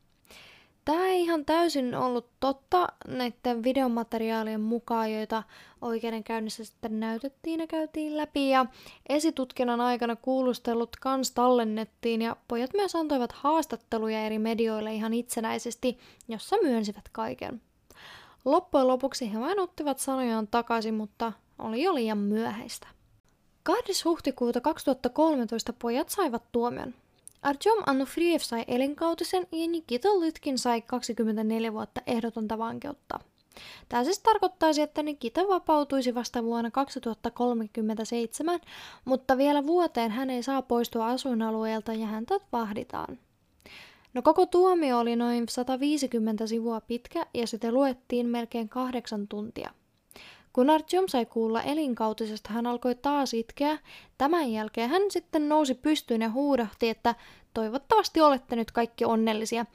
Tämä 0.86 1.08
ei 1.08 1.22
ihan 1.22 1.46
täysin 1.46 1.96
ollut 1.96 2.30
totta 2.40 2.88
näiden 3.08 3.64
videomateriaalien 3.64 4.62
mukaan, 4.62 5.14
joita 5.14 5.44
oikeudenkäynnissä 5.82 6.66
sitten 6.66 7.00
näytettiin 7.00 7.60
ja 7.60 7.68
käytiin 7.68 8.18
läpi. 8.18 8.50
Ja 8.50 8.66
esitutkinnan 9.10 9.82
aikana 9.82 10.16
kuulustelut 10.16 10.96
kans 10.96 11.32
tallennettiin 11.32 12.22
ja 12.22 12.36
pojat 12.48 12.74
myös 12.74 12.96
antoivat 12.96 13.32
haastatteluja 13.32 14.26
eri 14.26 14.40
medioille 14.40 14.94
ihan 14.94 15.14
itsenäisesti, 15.14 16.00
jossa 16.28 16.56
myönsivät 16.64 17.10
kaiken. 17.12 17.62
Loppujen 18.46 18.88
lopuksi 18.88 19.34
he 19.34 19.40
vain 19.40 19.60
ottivat 19.60 20.00
sanojaan 20.00 20.48
takaisin, 20.48 20.94
mutta 20.94 21.34
oli 21.60 21.84
jo 21.84 21.96
liian 21.96 22.18
myöhäistä. 22.18 22.88
2. 23.64 24.04
huhtikuuta 24.06 24.62
2013 24.62 25.74
pojat 25.74 26.10
saivat 26.10 26.44
tuomion. 26.52 26.94
Artyom 27.42 27.84
Anufriev 27.86 28.40
sai 28.40 28.64
elinkautisen 28.68 29.48
ja 29.52 29.68
Nikita 29.68 30.20
Lytkin 30.20 30.58
sai 30.58 30.82
24 30.82 31.74
vuotta 31.74 32.02
ehdotonta 32.08 32.58
vankeutta. 32.58 33.20
Tämä 33.90 34.04
siis 34.04 34.20
tarkoittaisi, 34.20 34.82
että 34.82 35.04
Nikita 35.04 35.42
vapautuisi 35.48 36.16
vasta 36.16 36.44
vuonna 36.44 36.72
2037, 36.72 38.60
mutta 39.06 39.38
vielä 39.38 39.68
vuoteen 39.68 40.12
hän 40.12 40.30
ei 40.30 40.44
saa 40.44 40.62
poistua 40.62 41.08
asuinalueelta 41.08 41.94
ja 41.94 42.08
häntä 42.08 42.40
vahditaan. 42.52 43.20
No 44.14 44.22
koko 44.22 44.46
tuomio 44.46 45.00
oli 45.00 45.16
noin 45.16 45.46
150 45.50 46.48
sivua 46.48 46.82
pitkä 46.82 47.26
ja 47.34 47.48
sitä 47.48 47.72
luettiin 47.72 48.30
melkein 48.30 48.70
kahdeksan 48.70 49.28
tuntia. 49.28 49.70
Kun 50.54 50.70
Artyom 50.70 51.08
sai 51.08 51.26
kuulla 51.26 51.62
elinkautisesta, 51.62 52.54
hän 52.54 52.68
alkoi 52.68 52.96
taas 52.96 53.34
itkeä. 53.34 53.78
Tämän 54.18 54.52
jälkeen 54.52 54.90
hän 54.90 55.02
sitten 55.10 55.50
nousi 55.50 55.76
pystyyn 55.76 56.22
ja 56.22 56.30
huudahti, 56.30 56.90
että 56.90 57.16
toivottavasti 57.54 58.22
olette 58.22 58.56
nyt 58.56 58.72
kaikki 58.72 59.06
onnellisia. 59.06 59.66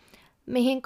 Mihin 0.46 0.82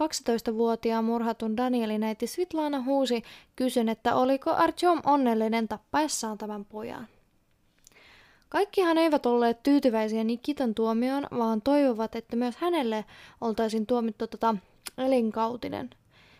12-vuotiaan 0.50 1.04
murhatun 1.04 1.56
Danielin 1.56 2.02
äiti 2.02 2.26
Svitlana 2.26 2.82
huusi 2.82 3.22
kysyn, 3.56 3.88
että 3.88 4.14
oliko 4.14 4.50
Artyom 4.50 5.00
onnellinen 5.06 5.68
tappaessaan 5.68 6.38
tämän 6.38 6.64
pojan. 6.64 7.08
Kaikkihan 8.48 8.98
eivät 8.98 9.26
olleet 9.26 9.62
tyytyväisiä 9.62 10.24
Nikitan 10.24 10.74
tuomioon, 10.74 11.26
vaan 11.38 11.62
toivovat, 11.62 12.16
että 12.16 12.36
myös 12.36 12.56
hänelle 12.56 13.04
oltaisiin 13.40 13.86
tuomittu 13.86 14.26
tota 14.26 14.54
elinkautinen. 14.98 15.90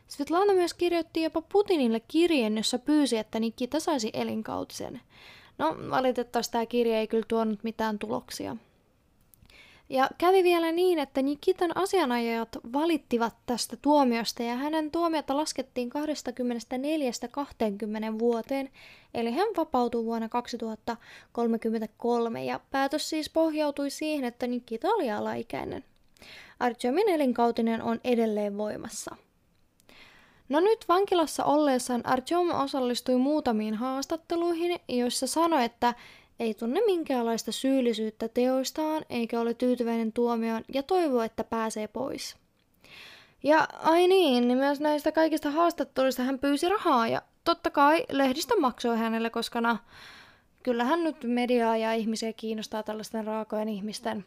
Svetlana 0.09 0.53
myös 0.53 0.75
kirjoitti 0.75 1.23
jopa 1.23 1.43
Putinille 1.43 2.01
kirjeen, 2.09 2.57
jossa 2.57 2.79
pyysi, 2.79 3.19
että 3.19 3.41
Nikita 3.41 3.81
saisi 3.81 4.11
elinkautisen. 4.13 5.01
No, 5.59 5.77
valitettavasti 5.91 6.53
tämä 6.53 6.67
kirje 6.67 6.99
ei 6.99 7.09
kyllä 7.09 7.25
tuonut 7.29 7.65
mitään 7.65 7.99
tuloksia. 7.99 8.57
Ja 9.89 10.11
kävi 10.19 10.45
vielä 10.45 10.73
niin, 10.73 10.99
että 10.99 11.23
Nikitan 11.23 11.71
asianajajat 11.75 12.49
valittivat 12.73 13.35
tästä 13.47 13.77
tuomiosta 13.83 14.43
ja 14.43 14.55
hänen 14.55 14.91
tuomiota 14.91 15.37
laskettiin 15.37 15.91
24-20 15.91 15.93
vuoteen, 18.19 18.71
eli 19.15 19.31
hän 19.31 19.49
vapautui 19.57 20.05
vuonna 20.05 20.29
2033 20.29 22.45
ja 22.45 22.61
päätös 22.71 23.11
siis 23.11 23.31
pohjautui 23.31 23.91
siihen, 23.91 24.25
että 24.25 24.47
Nikita 24.47 24.89
oli 24.89 25.11
alaikäinen. 25.11 25.85
Artyomin 26.61 27.09
elinkautinen 27.09 27.83
on 27.83 28.01
edelleen 28.05 28.59
voimassa. 28.59 29.17
No 30.49 30.61
nyt 30.61 30.85
vankilassa 30.89 31.45
ollessaan 31.45 32.07
Artyom 32.07 32.51
osallistui 32.51 33.17
muutamiin 33.17 33.75
haastatteluihin, 33.75 34.81
joissa 34.89 35.27
sanoi, 35.27 35.65
että 35.65 35.95
ei 36.41 36.55
tunne 36.55 36.81
minkäänlaista 36.87 37.53
syyllisyyttä 37.53 38.29
teoistaan 38.29 39.05
eikä 39.11 39.41
ole 39.41 39.55
tyytyväinen 39.55 40.13
tuomioon 40.13 40.65
ja 40.75 40.83
toivoo, 40.83 41.23
että 41.23 41.45
pääsee 41.45 41.89
pois. 41.89 42.37
Ja 43.43 43.69
ai 43.83 44.09
niin, 44.09 44.49
niin 44.49 44.59
myös 44.59 44.81
näistä 44.81 45.13
kaikista 45.13 45.51
haastatteluista 45.51 46.23
hän 46.23 46.39
pyysi 46.39 46.69
rahaa 46.69 47.09
ja 47.09 47.23
totta 47.45 47.71
kai 47.71 48.05
lehdistö 48.11 48.55
maksoi 48.61 48.99
hänelle, 48.99 49.31
koska 49.31 49.61
no, 49.61 49.79
kyllähän 50.63 51.05
nyt 51.05 51.17
mediaa 51.25 51.77
ja 51.77 51.93
ihmisiä 51.93 52.33
kiinnostaa 52.33 52.83
tällaisten 52.83 53.25
raakojen 53.25 53.69
ihmisten 53.69 54.25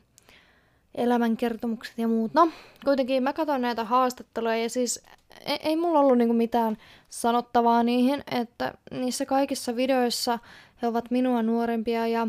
elämänkertomukset 0.95 1.97
ja 1.97 2.07
muut. 2.07 2.33
No, 2.33 2.49
kuitenkin 2.85 3.23
mä 3.23 3.33
katson 3.33 3.61
näitä 3.61 3.83
haastatteluja 3.83 4.57
ja 4.57 4.69
siis 4.69 5.03
ei, 5.45 5.59
ei 5.63 5.75
mulla 5.75 5.99
ollut 5.99 6.17
niinku 6.17 6.33
mitään 6.33 6.77
sanottavaa 7.09 7.83
niihin, 7.83 8.23
että 8.31 8.73
niissä 8.91 9.25
kaikissa 9.25 9.75
videoissa 9.75 10.39
he 10.81 10.87
ovat 10.87 11.11
minua 11.11 11.43
nuorempia 11.43 12.07
ja 12.07 12.27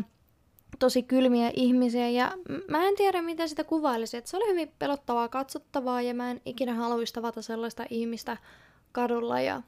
tosi 0.79 1.03
kylmiä 1.03 1.51
ihmisiä. 1.55 2.09
Ja 2.09 2.31
mä 2.67 2.87
en 2.87 2.95
tiedä 2.95 3.21
miten 3.21 3.49
sitä 3.49 3.63
kuvailisi, 3.63 4.17
että 4.17 4.29
se 4.29 4.37
oli 4.37 4.49
hyvin 4.49 4.71
pelottavaa 4.79 5.27
katsottavaa 5.27 6.01
ja 6.01 6.13
mä 6.13 6.31
en 6.31 6.41
ikinä 6.45 6.73
haluaisi 6.73 7.13
tavata 7.13 7.41
sellaista 7.41 7.85
ihmistä 7.89 8.37
kadulla. 8.91 9.41
Ja 9.41 9.61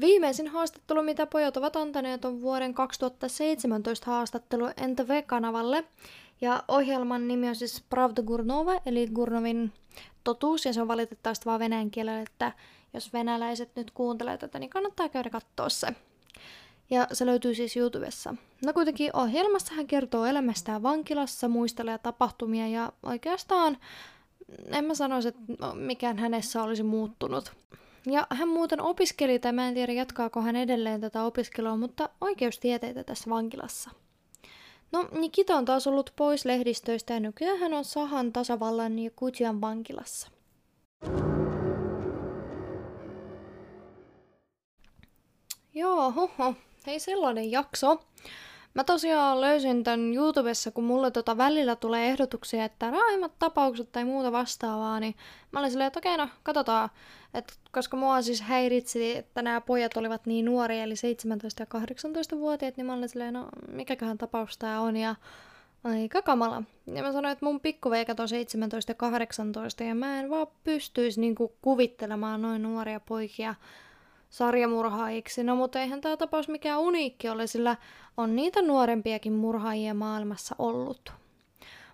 Viimeisin 0.00 0.48
haastattelu, 0.48 1.02
mitä 1.02 1.26
pojat 1.26 1.56
ovat 1.56 1.76
antaneet, 1.76 2.24
on 2.24 2.40
vuoden 2.40 2.74
2017 2.74 4.06
haastattelu 4.06 4.64
NTV-kanavalle. 4.66 5.84
Ja 6.40 6.64
ohjelman 6.68 7.28
nimi 7.28 7.48
on 7.48 7.56
siis 7.56 7.84
Pravda 7.90 8.22
Gurnova, 8.22 8.80
eli 8.86 9.06
Gurnovin 9.06 9.72
totuus 10.24 10.64
ja 10.64 10.72
se 10.72 10.82
on 10.82 10.88
valitettavasti 10.88 11.46
vaan 11.46 11.60
venäjän 11.60 11.90
kielellä, 11.90 12.20
että 12.20 12.52
jos 12.94 13.12
venäläiset 13.12 13.76
nyt 13.76 13.90
kuuntelee 13.90 14.38
tätä, 14.38 14.58
niin 14.58 14.70
kannattaa 14.70 15.08
käydä 15.08 15.30
katsoa 15.30 15.68
se. 15.68 15.86
Ja 16.90 17.06
se 17.12 17.26
löytyy 17.26 17.54
siis 17.54 17.76
YouTubessa. 17.76 18.34
No 18.64 18.72
kuitenkin 18.72 19.16
ohjelmassa 19.16 19.74
hän 19.74 19.86
kertoo 19.86 20.24
elämästään 20.24 20.82
vankilassa, 20.82 21.48
muistelee 21.48 21.98
tapahtumia 21.98 22.68
ja 22.68 22.92
oikeastaan 23.02 23.78
en 24.66 24.84
mä 24.84 24.94
sanoisi, 24.94 25.28
että 25.28 25.40
mikään 25.74 26.18
hänessä 26.18 26.62
olisi 26.62 26.82
muuttunut. 26.82 27.52
Ja 28.06 28.26
hän 28.30 28.48
muuten 28.48 28.80
opiskeli, 28.80 29.38
tai 29.38 29.52
mä 29.52 29.68
en 29.68 29.74
tiedä 29.74 29.92
jatkaako 29.92 30.40
hän 30.40 30.56
edelleen 30.56 31.00
tätä 31.00 31.22
opiskelua, 31.22 31.76
mutta 31.76 32.08
oikeustieteitä 32.20 33.04
tässä 33.04 33.30
vankilassa. 33.30 33.90
No, 34.92 35.08
Nikita 35.12 35.54
on 35.54 35.64
taas 35.64 35.86
ollut 35.86 36.12
pois 36.16 36.44
lehdistöistä 36.44 37.14
ja 37.14 37.20
nykyään 37.20 37.58
hän 37.58 37.74
on 37.74 37.84
Sahan 37.84 38.32
tasavallan 38.32 38.98
ja 38.98 39.10
Kujian 39.16 39.60
vankilassa. 39.60 40.28
Joo, 45.74 46.10
hoho. 46.10 46.54
Hei 46.86 47.00
sellainen 47.00 47.50
jakso. 47.50 48.00
Mä 48.74 48.84
tosiaan 48.84 49.40
löysin 49.40 49.84
tän 49.84 50.14
YouTubessa, 50.14 50.70
kun 50.70 50.84
mulle 50.84 51.10
tota 51.10 51.36
välillä 51.36 51.76
tulee 51.76 52.08
ehdotuksia, 52.08 52.64
että 52.64 52.90
raimmat 52.90 53.32
tapaukset 53.38 53.92
tai 53.92 54.04
muuta 54.04 54.32
vastaavaa, 54.32 55.00
niin 55.00 55.14
mä 55.52 55.58
olin 55.60 55.70
silleen, 55.70 55.86
että 55.86 55.98
okei, 55.98 56.16
no 56.16 56.28
katsotaan. 56.42 56.90
Et 57.34 57.58
koska 57.72 57.96
mua 57.96 58.22
siis 58.22 58.40
häiritsi, 58.40 59.16
että 59.16 59.42
nämä 59.42 59.60
pojat 59.60 59.96
olivat 59.96 60.26
niin 60.26 60.44
nuoria, 60.44 60.82
eli 60.82 60.94
17- 60.94 60.96
ja 61.60 61.66
18-vuotiaat, 61.66 62.76
niin 62.76 62.86
mä 62.86 62.94
olin 62.94 63.08
silleen, 63.08 63.34
no 63.34 63.48
mikäköhän 63.72 64.18
tapaus 64.18 64.58
tää 64.58 64.80
on, 64.80 64.96
ja 64.96 65.14
aika 65.84 66.22
kamala. 66.22 66.62
Ja 66.94 67.02
mä 67.02 67.12
sanoin, 67.12 67.32
että 67.32 67.44
mun 67.44 67.60
pikkuveikat 67.60 68.20
on 68.20 68.28
17 68.28 68.90
ja 68.90 68.94
18, 68.94 69.84
ja 69.84 69.94
mä 69.94 70.20
en 70.20 70.30
vaan 70.30 70.46
pystyisi 70.64 71.20
niinku 71.20 71.52
kuvittelemaan 71.62 72.42
noin 72.42 72.62
nuoria 72.62 73.00
poikia 73.00 73.54
sarjamurhaajiksi. 74.30 75.44
No 75.44 75.56
mutta 75.56 75.80
eihän 75.80 76.00
tämä 76.00 76.16
tapaus 76.16 76.48
mikään 76.48 76.80
uniikki 76.80 77.28
ole, 77.28 77.46
sillä 77.46 77.76
on 78.16 78.36
niitä 78.36 78.62
nuorempiakin 78.62 79.32
murhaajia 79.32 79.94
maailmassa 79.94 80.54
ollut. 80.58 81.12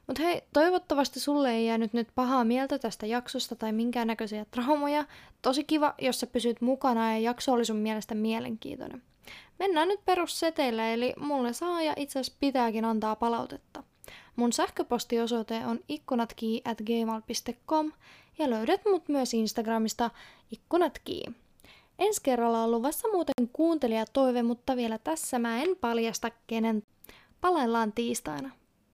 Mutta 0.07 0.23
hei, 0.23 0.43
toivottavasti 0.53 1.21
sulle 1.21 1.53
ei 1.53 1.67
jäänyt 1.67 1.93
nyt 1.93 2.09
pahaa 2.15 2.45
mieltä 2.45 2.79
tästä 2.79 3.07
jaksosta 3.07 3.57
tai 3.57 3.73
minkäännäköisiä 3.73 4.47
traumoja. 4.51 5.05
Tosi 5.43 5.65
kiva, 5.65 5.95
jos 5.99 6.21
sä 6.21 6.27
pysyt 6.27 6.61
mukana 6.61 7.13
ja 7.13 7.19
jakso 7.19 7.53
oli 7.53 7.65
sun 7.65 7.77
mielestä 7.77 8.15
mielenkiintoinen. 8.15 9.03
Mennään 9.59 9.89
nyt 9.89 10.05
perusseteille, 10.05 10.95
eli 10.95 11.13
mulle 11.19 11.53
saa 11.53 11.83
ja 11.83 11.95
itse 11.97 12.19
asiassa 12.21 12.39
pitääkin 12.41 12.85
antaa 12.85 13.17
palautetta. 13.17 13.83
Mun 14.37 14.53
sähköpostiosoite 14.53 15.67
on 15.67 15.81
ikkunatki 15.89 16.63
at 16.65 16.79
gmail.com 16.79 17.93
ja 18.39 18.51
löydät 18.51 18.81
mut 18.85 19.09
myös 19.09 19.35
Instagramista 19.35 20.11
ikkunatki. 20.51 21.23
Ensi 21.99 22.21
kerralla 22.23 22.63
on 22.63 22.71
luvassa 22.71 23.09
muuten 23.09 23.49
kuuntelijatoive, 23.53 24.43
mutta 24.43 24.77
vielä 24.77 24.99
tässä 24.99 25.39
mä 25.39 25.63
en 25.63 25.77
paljasta 25.81 26.31
kenen. 26.47 26.83
Palaillaan 27.41 27.93
tiistaina. 27.93 28.51